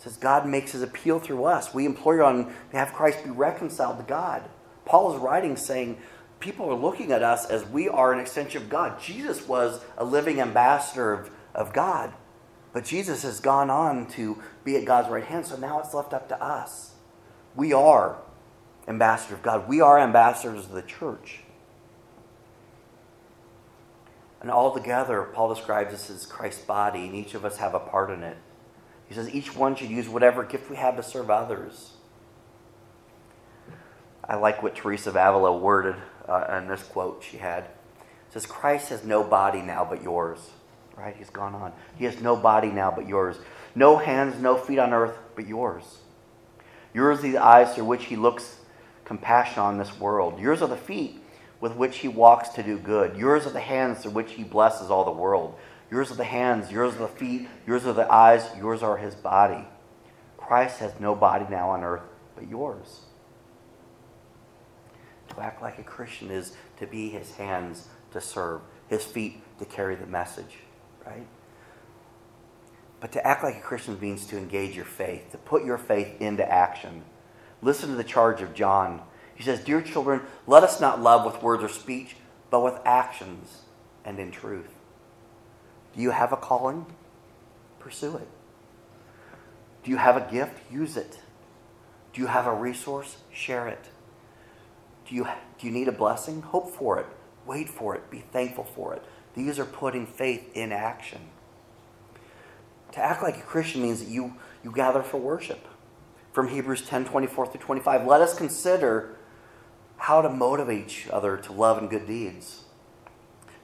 says 0.00 0.16
God 0.16 0.46
makes 0.46 0.72
his 0.72 0.82
appeal 0.82 1.18
through 1.18 1.44
us. 1.44 1.74
We 1.74 1.84
implore 1.84 2.22
on 2.22 2.52
behalf 2.70 2.88
of 2.88 2.94
Christ 2.94 3.22
be 3.22 3.30
reconciled 3.30 3.98
to 3.98 4.04
God. 4.04 4.42
Paul 4.86 5.14
is 5.14 5.20
writing 5.20 5.56
saying 5.56 5.98
people 6.40 6.68
are 6.70 6.74
looking 6.74 7.12
at 7.12 7.22
us 7.22 7.44
as 7.44 7.66
we 7.66 7.88
are 7.88 8.12
an 8.12 8.18
extension 8.18 8.62
of 8.62 8.70
God. 8.70 9.00
Jesus 9.00 9.46
was 9.46 9.84
a 9.98 10.04
living 10.04 10.40
ambassador 10.40 11.12
of, 11.12 11.30
of 11.54 11.72
God, 11.74 12.14
but 12.72 12.84
Jesus 12.84 13.22
has 13.22 13.40
gone 13.40 13.68
on 13.68 14.06
to 14.12 14.42
be 14.64 14.76
at 14.76 14.86
God's 14.86 15.10
right 15.10 15.24
hand, 15.24 15.46
so 15.46 15.56
now 15.56 15.80
it's 15.80 15.92
left 15.92 16.14
up 16.14 16.28
to 16.30 16.42
us. 16.42 16.94
We 17.54 17.74
are 17.74 18.22
ambassadors 18.90 19.38
of 19.38 19.42
God. 19.42 19.68
We 19.68 19.80
are 19.80 19.98
ambassadors 19.98 20.66
of 20.66 20.72
the 20.72 20.82
church. 20.82 21.40
And 24.40 24.50
all 24.50 24.74
together, 24.74 25.22
Paul 25.32 25.54
describes 25.54 25.94
us 25.94 26.10
as 26.10 26.26
Christ's 26.26 26.64
body, 26.64 27.06
and 27.06 27.14
each 27.14 27.34
of 27.34 27.44
us 27.44 27.58
have 27.58 27.74
a 27.74 27.80
part 27.80 28.10
in 28.10 28.22
it. 28.22 28.36
He 29.08 29.14
says 29.14 29.32
each 29.32 29.54
one 29.54 29.76
should 29.76 29.90
use 29.90 30.08
whatever 30.08 30.44
gift 30.44 30.70
we 30.70 30.76
have 30.76 30.96
to 30.96 31.02
serve 31.02 31.30
others. 31.30 31.92
I 34.24 34.36
like 34.36 34.62
what 34.62 34.74
Teresa 34.74 35.10
of 35.10 35.16
Avila 35.16 35.56
worded 35.56 35.96
uh, 36.28 36.58
in 36.58 36.68
this 36.68 36.82
quote 36.82 37.24
she 37.28 37.36
had. 37.38 37.64
It 37.64 38.32
says 38.32 38.46
Christ 38.46 38.90
has 38.90 39.04
no 39.04 39.22
body 39.22 39.62
now 39.62 39.84
but 39.84 40.02
yours. 40.02 40.50
Right? 40.96 41.14
He's 41.16 41.30
gone 41.30 41.54
on. 41.54 41.72
He 41.96 42.04
has 42.04 42.20
no 42.20 42.36
body 42.36 42.68
now 42.68 42.92
but 42.94 43.08
yours. 43.08 43.36
No 43.74 43.96
hands, 43.96 44.40
no 44.40 44.56
feet 44.56 44.78
on 44.78 44.92
earth 44.92 45.16
but 45.34 45.46
yours. 45.46 45.98
Yours 46.92 47.20
are 47.20 47.22
the 47.22 47.38
eyes 47.38 47.74
through 47.74 47.84
which 47.84 48.04
he 48.04 48.16
looks 48.16 48.59
compassion 49.10 49.58
on 49.58 49.76
this 49.76 49.98
world. 49.98 50.38
Yours 50.38 50.62
are 50.62 50.68
the 50.68 50.76
feet 50.76 51.20
with 51.60 51.74
which 51.74 51.98
he 51.98 52.06
walks 52.06 52.50
to 52.50 52.62
do 52.62 52.78
good. 52.78 53.16
Yours 53.16 53.44
are 53.44 53.50
the 53.50 53.58
hands 53.58 53.98
through 53.98 54.12
which 54.12 54.30
he 54.30 54.44
blesses 54.44 54.88
all 54.88 55.04
the 55.04 55.10
world. 55.10 55.58
Yours 55.90 56.12
are 56.12 56.14
the 56.14 56.22
hands, 56.22 56.70
yours 56.70 56.94
are 56.94 56.98
the 56.98 57.08
feet, 57.08 57.48
yours 57.66 57.84
are 57.86 57.92
the 57.92 58.08
eyes, 58.08 58.48
yours 58.56 58.84
are 58.84 58.96
his 58.96 59.16
body. 59.16 59.66
Christ 60.36 60.78
has 60.78 60.92
no 61.00 61.16
body 61.16 61.44
now 61.50 61.70
on 61.70 61.82
earth 61.82 62.04
but 62.36 62.48
yours. 62.48 63.00
To 65.30 65.40
act 65.40 65.60
like 65.60 65.80
a 65.80 65.82
Christian 65.82 66.30
is 66.30 66.52
to 66.78 66.86
be 66.86 67.08
his 67.08 67.32
hands 67.32 67.88
to 68.12 68.20
serve, 68.20 68.60
his 68.86 69.02
feet 69.02 69.42
to 69.58 69.64
carry 69.64 69.96
the 69.96 70.06
message, 70.06 70.58
right? 71.04 71.26
But 73.00 73.10
to 73.10 73.26
act 73.26 73.42
like 73.42 73.56
a 73.56 73.60
Christian 73.60 73.98
means 73.98 74.24
to 74.26 74.38
engage 74.38 74.76
your 74.76 74.84
faith, 74.84 75.32
to 75.32 75.36
put 75.38 75.64
your 75.64 75.78
faith 75.78 76.20
into 76.20 76.48
action. 76.48 77.02
Listen 77.62 77.90
to 77.90 77.96
the 77.96 78.04
charge 78.04 78.42
of 78.42 78.54
John. 78.54 79.02
He 79.34 79.42
says, 79.42 79.64
Dear 79.64 79.82
children, 79.82 80.22
let 80.46 80.62
us 80.62 80.80
not 80.80 81.02
love 81.02 81.24
with 81.24 81.42
words 81.42 81.62
or 81.62 81.68
speech, 81.68 82.16
but 82.50 82.62
with 82.62 82.78
actions 82.84 83.62
and 84.04 84.18
in 84.18 84.30
truth. 84.30 84.74
Do 85.94 86.02
you 86.02 86.10
have 86.10 86.32
a 86.32 86.36
calling? 86.36 86.86
Pursue 87.78 88.16
it. 88.16 88.28
Do 89.82 89.90
you 89.90 89.96
have 89.96 90.16
a 90.16 90.30
gift? 90.30 90.60
Use 90.70 90.96
it. 90.96 91.18
Do 92.12 92.20
you 92.20 92.26
have 92.26 92.46
a 92.46 92.54
resource? 92.54 93.16
Share 93.32 93.68
it. 93.68 93.86
Do 95.08 95.14
you, 95.14 95.26
do 95.58 95.66
you 95.66 95.72
need 95.72 95.88
a 95.88 95.92
blessing? 95.92 96.42
Hope 96.42 96.74
for 96.74 96.98
it. 96.98 97.06
Wait 97.46 97.68
for 97.68 97.94
it. 97.94 98.10
Be 98.10 98.20
thankful 98.32 98.64
for 98.64 98.94
it. 98.94 99.02
These 99.34 99.58
are 99.58 99.64
putting 99.64 100.06
faith 100.06 100.50
in 100.54 100.72
action. 100.72 101.20
To 102.92 103.00
act 103.00 103.22
like 103.22 103.38
a 103.38 103.42
Christian 103.42 103.82
means 103.82 104.00
that 104.00 104.10
you, 104.10 104.34
you 104.62 104.72
gather 104.72 105.02
for 105.02 105.18
worship. 105.18 105.66
From 106.32 106.48
Hebrews 106.48 106.82
10 106.82 107.06
24 107.06 107.46
through 107.46 107.60
25, 107.60 108.06
let 108.06 108.20
us 108.20 108.34
consider 108.34 109.16
how 109.96 110.22
to 110.22 110.28
motivate 110.28 110.86
each 110.86 111.08
other 111.10 111.36
to 111.36 111.52
love 111.52 111.78
and 111.78 111.90
good 111.90 112.06
deeds. 112.06 112.64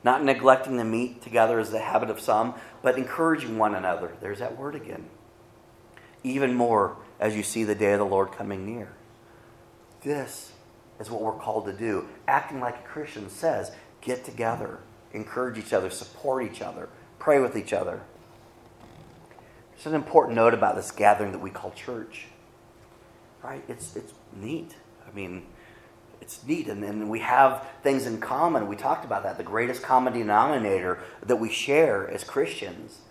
Not 0.05 0.23
neglecting 0.23 0.77
to 0.77 0.85
meet 0.85 1.23
together 1.23 1.59
as 1.59 1.71
the 1.71 1.81
habit 1.81 2.11
of 2.11 2.21
some, 2.21 2.55
but 2.83 2.99
encouraging 2.99 3.59
one 3.59 3.75
another. 3.75 4.13
There's 4.21 4.41
that 4.41 4.59
word 4.59 4.75
again. 4.75 5.07
Even 6.23 6.55
more 6.55 6.97
as 7.19 7.37
you 7.37 7.43
see 7.43 7.65
the 7.65 7.75
day 7.75 7.93
of 7.93 7.99
the 7.99 8.05
Lord 8.05 8.33
coming 8.33 8.67
near. 8.67 8.93
This 10.03 10.53
is 11.01 11.11
what 11.11 11.23
we're 11.23 11.33
called 11.33 11.67
to 11.67 11.73
do. 11.73 12.07
Acting 12.29 12.61
like 12.61 12.79
a 12.79 12.83
Christian 12.83 13.31
says 13.31 13.73
get 14.01 14.25
together, 14.25 14.79
encourage 15.13 15.59
each 15.59 15.73
other, 15.73 15.91
support 15.91 16.45
each 16.45 16.63
other, 16.63 16.89
pray 17.19 17.41
with 17.41 17.57
each 17.57 17.73
other. 17.73 18.03
There's 19.73 19.87
an 19.87 19.95
important 19.95 20.37
note 20.37 20.55
about 20.55 20.77
this 20.77 20.91
gathering 20.91 21.33
that 21.33 21.41
we 21.41 21.51
call 21.51 21.73
church. 21.73 22.27
Right? 23.47 23.63
It's, 23.69 23.95
it's 23.95 24.13
neat. 24.35 24.75
I 25.07 25.15
mean, 25.15 25.45
it's 26.21 26.45
neat. 26.45 26.67
And, 26.67 26.83
and 26.83 27.09
we 27.09 27.21
have 27.21 27.65
things 27.85 28.05
in 28.05 28.21
common. 28.21 28.67
We 28.67 28.75
talked 28.75 29.05
about 29.05 29.23
that. 29.23 29.37
The 29.37 29.45
greatest 29.45 29.85
common 29.85 30.15
denominator 30.15 30.99
that 31.25 31.37
we 31.37 31.49
share 31.49 32.11
as 32.11 32.25
Christians. 32.25 33.03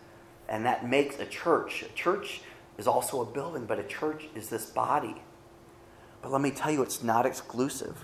And 0.50 0.66
that 0.66 0.86
makes 0.86 1.18
a 1.20 1.26
church. 1.26 1.84
A 1.84 1.94
church 1.94 2.42
is 2.78 2.86
also 2.86 3.22
a 3.22 3.26
building, 3.26 3.66
but 3.66 3.80
a 3.80 3.84
church 3.84 4.26
is 4.36 4.50
this 4.50 4.66
body. 4.66 5.22
But 6.22 6.34
let 6.34 6.42
me 6.42 6.52
tell 6.52 6.70
you, 6.70 6.82
it's 6.84 7.02
not 7.02 7.26
exclusive. 7.26 8.04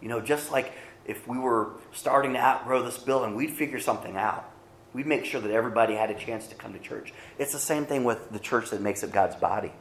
You 0.00 0.08
know, 0.08 0.20
just 0.20 0.50
like 0.50 0.72
if 1.04 1.28
we 1.28 1.38
were 1.38 1.74
starting 1.92 2.32
to 2.32 2.40
outgrow 2.40 2.82
this 2.82 2.98
building, 2.98 3.36
we'd 3.36 3.52
figure 3.52 3.78
something 3.78 4.16
out. 4.16 4.50
We'd 4.92 5.06
make 5.06 5.24
sure 5.24 5.40
that 5.40 5.52
everybody 5.52 5.94
had 5.94 6.10
a 6.10 6.14
chance 6.14 6.48
to 6.48 6.56
come 6.56 6.72
to 6.72 6.80
church. 6.80 7.14
It's 7.38 7.52
the 7.52 7.60
same 7.60 7.86
thing 7.86 8.02
with 8.02 8.32
the 8.32 8.40
church 8.40 8.70
that 8.70 8.80
makes 8.80 9.04
up 9.04 9.12
God's 9.12 9.36
body. 9.36 9.72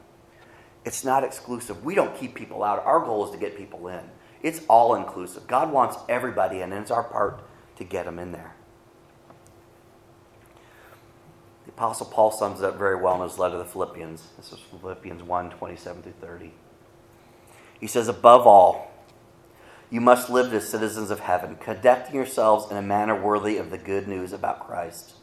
It's 0.83 1.03
not 1.03 1.23
exclusive. 1.23 1.83
We 1.85 1.95
don't 1.95 2.15
keep 2.15 2.33
people 2.35 2.63
out. 2.63 2.83
Our 2.85 3.00
goal 3.00 3.25
is 3.25 3.31
to 3.31 3.38
get 3.38 3.57
people 3.57 3.88
in. 3.88 4.01
It's 4.41 4.61
all 4.67 4.95
inclusive. 4.95 5.47
God 5.47 5.71
wants 5.71 5.97
everybody 6.09 6.57
in, 6.57 6.72
and 6.74 6.81
it's 6.81 6.91
our 6.91 7.03
part 7.03 7.41
to 7.77 7.83
get 7.83 8.05
them 8.05 8.17
in 8.17 8.31
there. 8.31 8.55
The 11.65 11.72
Apostle 11.72 12.07
Paul 12.07 12.31
sums 12.31 12.59
it 12.61 12.65
up 12.65 12.77
very 12.77 12.96
well 12.96 13.22
in 13.22 13.29
his 13.29 13.37
letter 13.37 13.57
to 13.57 13.59
the 13.59 13.65
Philippians. 13.65 14.24
This 14.37 14.51
is 14.51 14.59
Philippians 14.81 15.22
1 15.22 15.50
27 15.51 16.01
through 16.01 16.13
30. 16.20 16.51
He 17.79 17.87
says, 17.87 18.07
Above 18.07 18.48
all, 18.48 18.91
you 19.91 20.01
must 20.01 20.29
live 20.29 20.53
as 20.53 20.67
citizens 20.67 21.11
of 21.11 21.20
heaven, 21.20 21.57
conducting 21.57 22.15
yourselves 22.15 22.72
in 22.72 22.77
a 22.77 22.81
manner 22.81 23.20
worthy 23.20 23.57
of 23.57 23.70
the 23.70 23.77
good 23.77 24.07
news 24.07 24.33
about 24.33 24.65
Christ. 24.65 25.13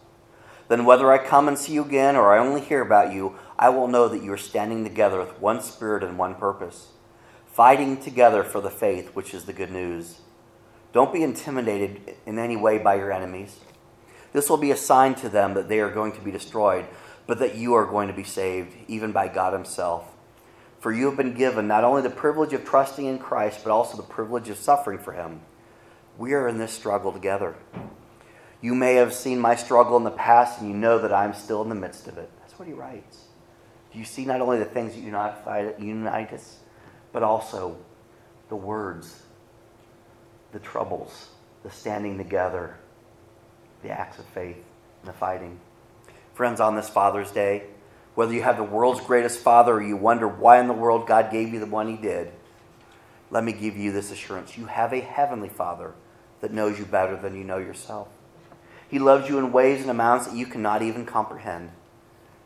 Then, 0.69 0.85
whether 0.85 1.11
I 1.11 1.19
come 1.19 1.49
and 1.49 1.59
see 1.59 1.73
you 1.73 1.85
again 1.85 2.15
or 2.15 2.33
I 2.33 2.39
only 2.39 2.61
hear 2.61 2.83
about 2.83 3.13
you, 3.13 3.37
I 3.59 3.71
will 3.71 3.89
know 3.89 4.07
that 4.09 4.23
you 4.23 4.33
are 4.33 4.39
standing 4.39 4.85
together 4.85 5.19
with 5.19 5.41
one 5.41 5.63
spirit 5.63 6.05
and 6.05 6.19
one 6.19 6.35
purpose, 6.35 6.89
fighting 7.47 7.97
together 7.97 8.45
for 8.45 8.61
the 8.61 8.71
faith, 8.71 9.15
which 9.15 9.33
is 9.33 9.45
the 9.45 9.55
good 9.55 9.73
news. 9.73 10.21
Don't 10.93 11.13
be 11.13 11.23
intimidated 11.23 12.17
in 12.27 12.39
any 12.39 12.57
way 12.57 12.79
by 12.79 12.97
your 12.97 13.11
enemies. 13.11 13.61
This 14.33 14.51
will 14.51 14.59
be 14.59 14.71
a 14.71 14.77
sign 14.77 15.15
to 15.17 15.29
them 15.29 15.55
that 15.55 15.69
they 15.69 15.81
are 15.81 15.91
going 15.91 16.13
to 16.13 16.21
be 16.21 16.31
destroyed, 16.31 16.87
but 17.27 17.39
that 17.39 17.57
you 17.57 17.75
are 17.75 17.87
going 17.87 18.09
to 18.09 18.15
be 18.15 18.25
saved, 18.25 18.75
even 18.87 19.11
by 19.11 19.29
God 19.29 19.55
Himself. 19.55 20.15
For 20.81 20.93
you 20.93 21.07
have 21.07 21.17
been 21.17 21.35
given 21.35 21.67
not 21.67 21.85
only 21.85 22.03
the 22.03 22.11
privilege 22.11 22.53
of 22.53 22.65
trusting 22.65 23.07
in 23.07 23.19
Christ, 23.19 23.61
but 23.65 23.73
also 23.73 23.97
the 23.97 24.03
privilege 24.03 24.49
of 24.49 24.59
suffering 24.59 24.99
for 24.99 25.13
Him. 25.13 25.41
We 26.17 26.35
are 26.35 26.47
in 26.47 26.59
this 26.59 26.73
struggle 26.73 27.13
together. 27.13 27.57
You 28.61 28.75
may 28.75 28.95
have 28.95 29.15
seen 29.15 29.39
my 29.39 29.55
struggle 29.55 29.97
in 29.97 30.05
the 30.05 30.11
past, 30.11 30.61
and 30.61 30.69
you 30.69 30.77
know 30.77 30.99
that 30.99 31.13
I'm 31.13 31.35
still 31.35 31.63
in 31.63 31.69
the 31.69 31.75
midst 31.75 32.09
of 32.09 32.19
it. 32.19 32.31
That's 32.41 32.59
what 32.59 32.67
he 32.67 32.75
writes. 32.75 33.25
Do 33.93 33.99
you 33.99 34.05
see 34.05 34.25
not 34.25 34.41
only 34.41 34.59
the 34.59 34.65
things 34.65 34.95
that 34.95 35.01
unite, 35.01 35.81
unite 35.81 36.33
us, 36.33 36.59
but 37.13 37.23
also 37.23 37.77
the 38.49 38.57
words, 38.57 39.23
the 40.53 40.59
troubles, 40.59 41.29
the 41.63 41.71
standing 41.71 42.19
together, 42.19 42.77
the 43.83 43.91
acts 43.91 44.19
of 44.19 44.25
faith, 44.27 44.57
and 45.03 45.09
the 45.09 45.13
fighting. 45.13 45.59
Friends, 46.35 46.61
on 46.61 46.77
this 46.77 46.89
Father's 46.89 47.31
Day, 47.31 47.65
whether 48.15 48.33
you 48.33 48.43
have 48.43 48.57
the 48.57 48.65
world's 48.65 49.01
greatest 49.01 49.41
father 49.41 49.75
or 49.75 49.83
you 49.83 49.97
wonder 49.97 50.27
why 50.27 50.61
in 50.61 50.67
the 50.67 50.73
world 50.73 51.07
God 51.07 51.31
gave 51.31 51.53
you 51.53 51.61
the 51.61 51.67
one 51.67 51.89
he 51.89 51.97
did, 51.97 52.33
let 53.31 53.45
me 53.45 53.53
give 53.53 53.77
you 53.77 53.93
this 53.93 54.11
assurance. 54.11 54.57
You 54.57 54.67
have 54.67 54.93
a 54.93 55.01
heavenly 55.01 55.51
Father 55.51 55.93
that 56.41 56.53
knows 56.53 56.79
you 56.79 56.85
better 56.85 57.17
than 57.17 57.37
you 57.37 57.45
know 57.45 57.59
yourself. 57.59 58.09
He 58.89 58.99
loves 58.99 59.29
you 59.29 59.39
in 59.39 59.53
ways 59.53 59.83
and 59.83 59.91
amounts 59.91 60.27
that 60.27 60.37
you 60.37 60.47
cannot 60.47 60.83
even 60.83 61.05
comprehend. 61.05 61.71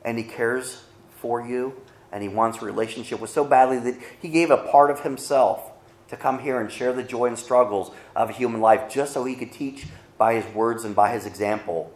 And 0.04 0.18
he 0.18 0.24
cares 0.24 0.82
for 1.16 1.40
you 1.40 1.80
and 2.10 2.22
he 2.22 2.28
wants 2.28 2.60
a 2.60 2.64
relationship 2.64 3.20
with 3.20 3.30
so 3.30 3.44
badly 3.44 3.78
that 3.78 3.98
he 4.20 4.28
gave 4.28 4.50
a 4.50 4.56
part 4.56 4.90
of 4.90 5.00
himself 5.00 5.70
to 6.08 6.16
come 6.16 6.40
here 6.40 6.60
and 6.60 6.70
share 6.70 6.92
the 6.92 7.02
joy 7.02 7.26
and 7.26 7.38
struggles 7.38 7.90
of 8.14 8.30
human 8.36 8.60
life 8.60 8.92
just 8.92 9.14
so 9.14 9.24
he 9.24 9.34
could 9.34 9.52
teach 9.52 9.86
by 10.18 10.34
his 10.34 10.54
words 10.54 10.84
and 10.84 10.94
by 10.94 11.10
his 11.12 11.24
example. 11.24 11.92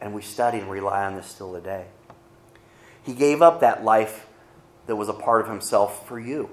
And 0.00 0.12
we 0.12 0.22
study 0.22 0.58
and 0.58 0.68
rely 0.68 1.04
on 1.04 1.14
this 1.14 1.26
still 1.26 1.52
today. 1.52 1.86
He 3.02 3.14
gave 3.14 3.42
up 3.42 3.60
that 3.60 3.84
life 3.84 4.26
that 4.86 4.96
was 4.96 5.08
a 5.08 5.14
part 5.14 5.42
of 5.42 5.48
himself 5.48 6.08
for 6.08 6.18
you 6.18 6.50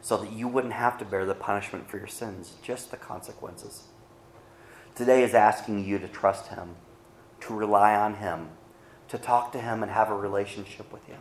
so 0.00 0.16
that 0.18 0.30
you 0.30 0.46
wouldn't 0.46 0.74
have 0.74 0.98
to 0.98 1.04
bear 1.04 1.26
the 1.26 1.34
punishment 1.34 1.90
for 1.90 1.98
your 1.98 2.06
sins, 2.06 2.54
just 2.62 2.92
the 2.92 2.96
consequences. 2.96 3.88
Today 4.96 5.22
is 5.22 5.34
asking 5.34 5.84
you 5.84 5.98
to 5.98 6.08
trust 6.08 6.46
him, 6.48 6.74
to 7.42 7.54
rely 7.54 7.94
on 7.94 8.14
him, 8.14 8.48
to 9.08 9.18
talk 9.18 9.52
to 9.52 9.60
him 9.60 9.82
and 9.82 9.92
have 9.92 10.08
a 10.08 10.16
relationship 10.16 10.90
with 10.90 11.04
him, 11.04 11.20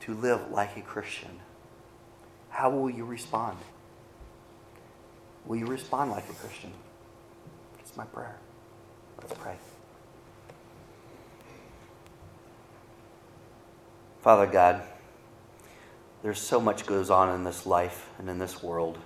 to 0.00 0.14
live 0.14 0.52
like 0.52 0.76
a 0.76 0.80
Christian. 0.80 1.40
How 2.50 2.70
will 2.70 2.88
you 2.88 3.04
respond? 3.04 3.58
Will 5.44 5.56
you 5.56 5.66
respond 5.66 6.12
like 6.12 6.30
a 6.30 6.32
Christian? 6.34 6.72
It's 7.80 7.96
my 7.96 8.04
prayer. 8.04 8.36
Let's 9.20 9.34
pray. 9.34 9.56
Father 14.22 14.46
God, 14.46 14.80
there's 16.22 16.40
so 16.40 16.60
much 16.60 16.86
goes 16.86 17.10
on 17.10 17.34
in 17.34 17.42
this 17.42 17.66
life 17.66 18.10
and 18.18 18.30
in 18.30 18.38
this 18.38 18.62
world. 18.62 18.98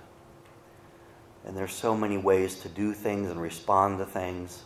And 1.45 1.55
there's 1.55 1.73
so 1.73 1.95
many 1.95 2.17
ways 2.17 2.59
to 2.59 2.69
do 2.69 2.93
things 2.93 3.29
and 3.29 3.41
respond 3.41 3.99
to 3.99 4.05
things. 4.05 4.63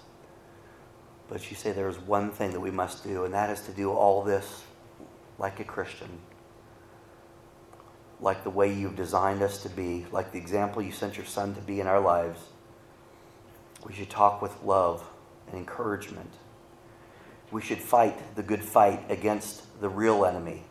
But 1.27 1.49
you 1.49 1.55
say 1.55 1.71
there 1.71 1.89
is 1.89 1.99
one 1.99 2.31
thing 2.31 2.51
that 2.51 2.59
we 2.59 2.71
must 2.71 3.03
do, 3.03 3.25
and 3.25 3.33
that 3.33 3.49
is 3.49 3.62
to 3.62 3.71
do 3.71 3.91
all 3.91 4.23
this 4.23 4.63
like 5.38 5.59
a 5.59 5.63
Christian. 5.63 6.09
Like 8.19 8.43
the 8.43 8.49
way 8.49 8.73
you've 8.73 8.95
designed 8.95 9.41
us 9.41 9.63
to 9.63 9.69
be, 9.69 10.05
like 10.12 10.31
the 10.31 10.38
example 10.38 10.81
you 10.81 10.91
sent 10.91 11.17
your 11.17 11.25
son 11.25 11.55
to 11.55 11.62
be 11.62 11.79
in 11.79 11.88
our 11.88 11.99
lives. 11.99 12.39
We 13.86 13.93
should 13.93 14.09
talk 14.09 14.41
with 14.41 14.63
love 14.63 15.03
and 15.47 15.57
encouragement. 15.57 16.31
We 17.51 17.62
should 17.62 17.79
fight 17.79 18.36
the 18.36 18.43
good 18.43 18.63
fight 18.63 19.03
against 19.09 19.79
the 19.81 19.89
real 19.89 20.25
enemy, 20.25 20.63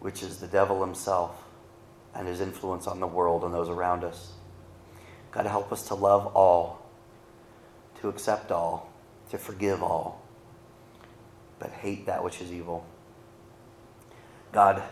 which 0.00 0.22
is 0.22 0.38
the 0.38 0.46
devil 0.46 0.80
himself 0.84 1.44
and 2.14 2.26
his 2.26 2.40
influence 2.40 2.86
on 2.86 3.00
the 3.00 3.06
world 3.06 3.44
and 3.44 3.54
those 3.54 3.68
around 3.68 4.04
us. 4.04 4.32
God, 5.38 5.46
help 5.46 5.70
us 5.70 5.86
to 5.86 5.94
love 5.94 6.26
all, 6.34 6.84
to 8.00 8.08
accept 8.08 8.50
all, 8.50 8.90
to 9.30 9.38
forgive 9.38 9.84
all, 9.84 10.20
but 11.60 11.70
hate 11.70 12.06
that 12.06 12.24
which 12.24 12.40
is 12.40 12.50
evil. 12.50 12.84
God, 14.50 14.82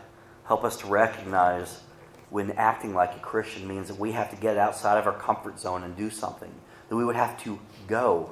help 0.44 0.62
us 0.62 0.76
to 0.76 0.86
recognize 0.86 1.80
when 2.30 2.52
acting 2.52 2.94
like 2.94 3.16
a 3.16 3.18
Christian 3.18 3.66
means 3.66 3.88
that 3.88 3.98
we 3.98 4.12
have 4.12 4.30
to 4.30 4.36
get 4.36 4.56
outside 4.56 4.98
of 4.98 5.08
our 5.08 5.18
comfort 5.18 5.58
zone 5.58 5.82
and 5.82 5.96
do 5.96 6.10
something, 6.10 6.52
that 6.88 6.94
we 6.94 7.04
would 7.04 7.16
have 7.16 7.42
to 7.42 7.58
go 7.88 8.30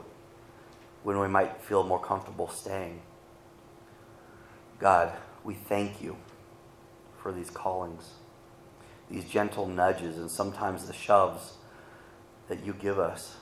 when 1.02 1.18
we 1.18 1.26
might 1.26 1.60
feel 1.62 1.82
more 1.82 2.00
comfortable 2.00 2.48
staying. 2.48 3.02
God, 4.78 5.12
we 5.42 5.54
thank 5.54 6.00
you 6.00 6.16
for 7.20 7.32
these 7.32 7.50
callings, 7.50 8.10
these 9.10 9.24
gentle 9.24 9.66
nudges, 9.66 10.16
and 10.16 10.30
sometimes 10.30 10.86
the 10.86 10.92
shoves 10.92 11.54
that 12.48 12.64
you 12.64 12.74
give 12.74 12.98
us. 12.98 13.36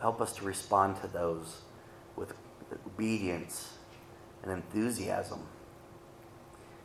Help 0.00 0.20
us 0.20 0.32
to 0.34 0.44
respond 0.44 1.00
to 1.02 1.08
those 1.08 1.62
with 2.16 2.32
obedience 2.86 3.74
and 4.42 4.52
enthusiasm. 4.52 5.40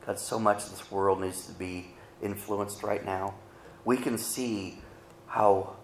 God, 0.06 0.20
so 0.20 0.40
much 0.40 0.64
of 0.64 0.72
this 0.72 0.92
world 0.92 1.22
needs 1.22 1.46
to 1.46 1.54
be 1.54 1.88
influenced 2.22 2.84
right 2.84 3.06
now. 3.06 3.36
We 3.86 3.98
can 3.98 4.18
see 4.18 4.80
how 5.28 5.76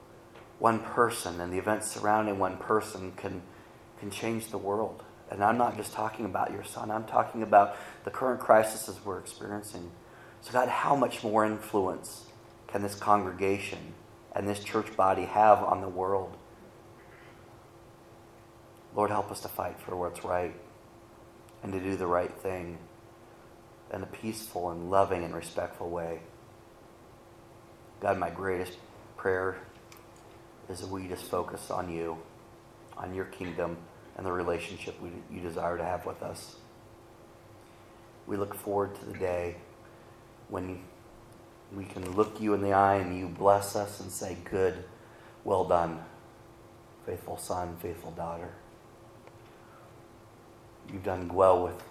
one 0.57 0.79
person 0.79 1.39
and 1.39 1.53
the 1.53 1.57
events 1.57 1.87
surrounding 1.87 2.37
one 2.37 2.57
person 2.57 3.13
can, 3.13 3.41
can 3.99 4.11
change 4.11 4.47
the 4.47 4.57
world. 4.57 5.03
And 5.31 5.43
I'm 5.43 5.57
not 5.57 5.77
just 5.77 5.93
talking 5.93 6.25
about 6.25 6.51
your 6.51 6.63
son, 6.63 6.91
I'm 6.91 7.05
talking 7.05 7.43
about 7.43 7.75
the 8.03 8.11
current 8.11 8.39
crises 8.39 8.97
we're 9.05 9.19
experiencing. 9.19 9.91
So, 10.41 10.51
God, 10.51 10.69
how 10.69 10.95
much 10.95 11.23
more 11.23 11.45
influence 11.45 12.25
can 12.67 12.81
this 12.81 12.95
congregation 12.95 13.93
and 14.35 14.47
this 14.47 14.63
church 14.63 14.95
body 14.95 15.25
have 15.25 15.63
on 15.63 15.81
the 15.81 15.89
world? 15.89 16.35
Lord, 18.95 19.11
help 19.11 19.31
us 19.31 19.41
to 19.41 19.47
fight 19.47 19.79
for 19.79 19.95
what's 19.95 20.23
right 20.23 20.55
and 21.63 21.71
to 21.73 21.79
do 21.79 21.95
the 21.95 22.07
right 22.07 22.33
thing 22.41 22.77
in 23.93 24.03
a 24.03 24.05
peaceful 24.05 24.69
and 24.71 24.89
loving 24.89 25.23
and 25.23 25.35
respectful 25.35 25.89
way. 25.89 26.19
God, 28.01 28.17
my 28.17 28.29
greatest 28.29 28.77
prayer 29.17 29.57
is 30.69 30.79
that 30.81 30.89
we 30.89 31.07
just 31.07 31.25
focus 31.25 31.69
on 31.71 31.91
you, 31.91 32.17
on 32.97 33.13
your 33.13 33.25
kingdom, 33.25 33.77
and 34.15 34.25
the 34.25 34.31
relationship 34.31 34.99
we, 35.01 35.09
you 35.31 35.41
desire 35.41 35.77
to 35.77 35.83
have 35.83 36.05
with 36.05 36.21
us. 36.21 36.55
We 38.27 38.37
look 38.37 38.53
forward 38.53 38.95
to 38.95 39.05
the 39.05 39.17
day 39.17 39.55
when 40.49 40.79
we 41.75 41.85
can 41.85 42.15
look 42.15 42.41
you 42.41 42.53
in 42.53 42.61
the 42.61 42.73
eye 42.73 42.95
and 42.95 43.17
you 43.17 43.27
bless 43.27 43.75
us 43.75 43.99
and 43.99 44.11
say, 44.11 44.37
Good, 44.49 44.83
well 45.43 45.65
done, 45.65 45.99
faithful 47.05 47.37
son, 47.37 47.77
faithful 47.81 48.11
daughter. 48.11 48.49
You've 50.91 51.03
done 51.03 51.27
well 51.33 51.63
with 51.63 51.83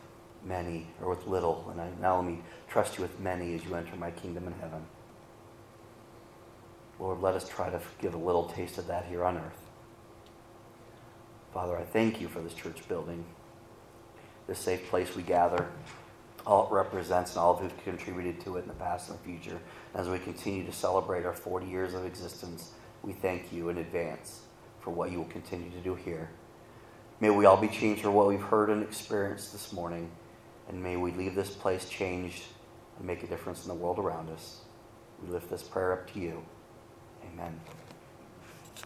many 0.44 0.88
or 1.00 1.10
with 1.10 1.26
little, 1.26 1.68
and 1.70 1.80
I, 1.80 1.90
now 2.00 2.16
let 2.16 2.24
me 2.24 2.40
trust 2.68 2.96
you 2.96 3.02
with 3.02 3.18
many 3.20 3.54
as 3.54 3.64
you 3.64 3.74
enter 3.74 3.94
my 3.96 4.10
kingdom 4.10 4.46
in 4.46 4.52
heaven. 4.54 4.84
Lord, 6.98 7.20
let 7.20 7.34
us 7.34 7.48
try 7.48 7.70
to 7.70 7.80
give 8.00 8.14
a 8.14 8.18
little 8.18 8.44
taste 8.44 8.78
of 8.78 8.88
that 8.88 9.06
here 9.06 9.24
on 9.24 9.36
earth. 9.36 9.62
Father, 11.54 11.76
I 11.76 11.84
thank 11.84 12.20
you 12.20 12.28
for 12.28 12.40
this 12.40 12.54
church 12.54 12.86
building, 12.88 13.24
this 14.48 14.58
safe 14.58 14.88
place 14.88 15.14
we 15.14 15.22
gather, 15.22 15.68
all 16.48 16.66
it 16.66 16.72
represents 16.72 17.32
and 17.32 17.40
all 17.40 17.54
of 17.54 17.60
who've 17.60 17.84
contributed 17.84 18.40
to 18.40 18.56
it 18.56 18.62
in 18.62 18.68
the 18.68 18.74
past 18.74 19.10
and 19.10 19.18
the 19.18 19.22
future. 19.22 19.60
As 19.94 20.08
we 20.08 20.18
continue 20.18 20.64
to 20.64 20.72
celebrate 20.72 21.26
our 21.26 21.34
40 21.34 21.66
years 21.66 21.92
of 21.92 22.06
existence, 22.06 22.72
we 23.02 23.12
thank 23.12 23.52
you 23.52 23.68
in 23.68 23.76
advance 23.76 24.40
for 24.80 24.90
what 24.90 25.12
you 25.12 25.18
will 25.18 25.26
continue 25.26 25.70
to 25.70 25.80
do 25.80 25.94
here. 25.94 26.30
May 27.20 27.28
we 27.28 27.44
all 27.44 27.58
be 27.58 27.68
changed 27.68 28.00
for 28.00 28.10
what 28.10 28.28
we've 28.28 28.40
heard 28.40 28.70
and 28.70 28.82
experienced 28.82 29.52
this 29.52 29.74
morning. 29.74 30.10
And 30.68 30.82
may 30.82 30.96
we 30.96 31.12
leave 31.12 31.34
this 31.34 31.50
place 31.50 31.86
changed 31.86 32.44
and 32.96 33.06
make 33.06 33.22
a 33.22 33.26
difference 33.26 33.64
in 33.64 33.68
the 33.68 33.74
world 33.74 33.98
around 33.98 34.30
us. 34.30 34.60
We 35.22 35.30
lift 35.30 35.50
this 35.50 35.62
prayer 35.62 35.92
up 35.92 36.10
to 36.14 36.18
you. 36.18 36.42
Amen. 37.30 37.60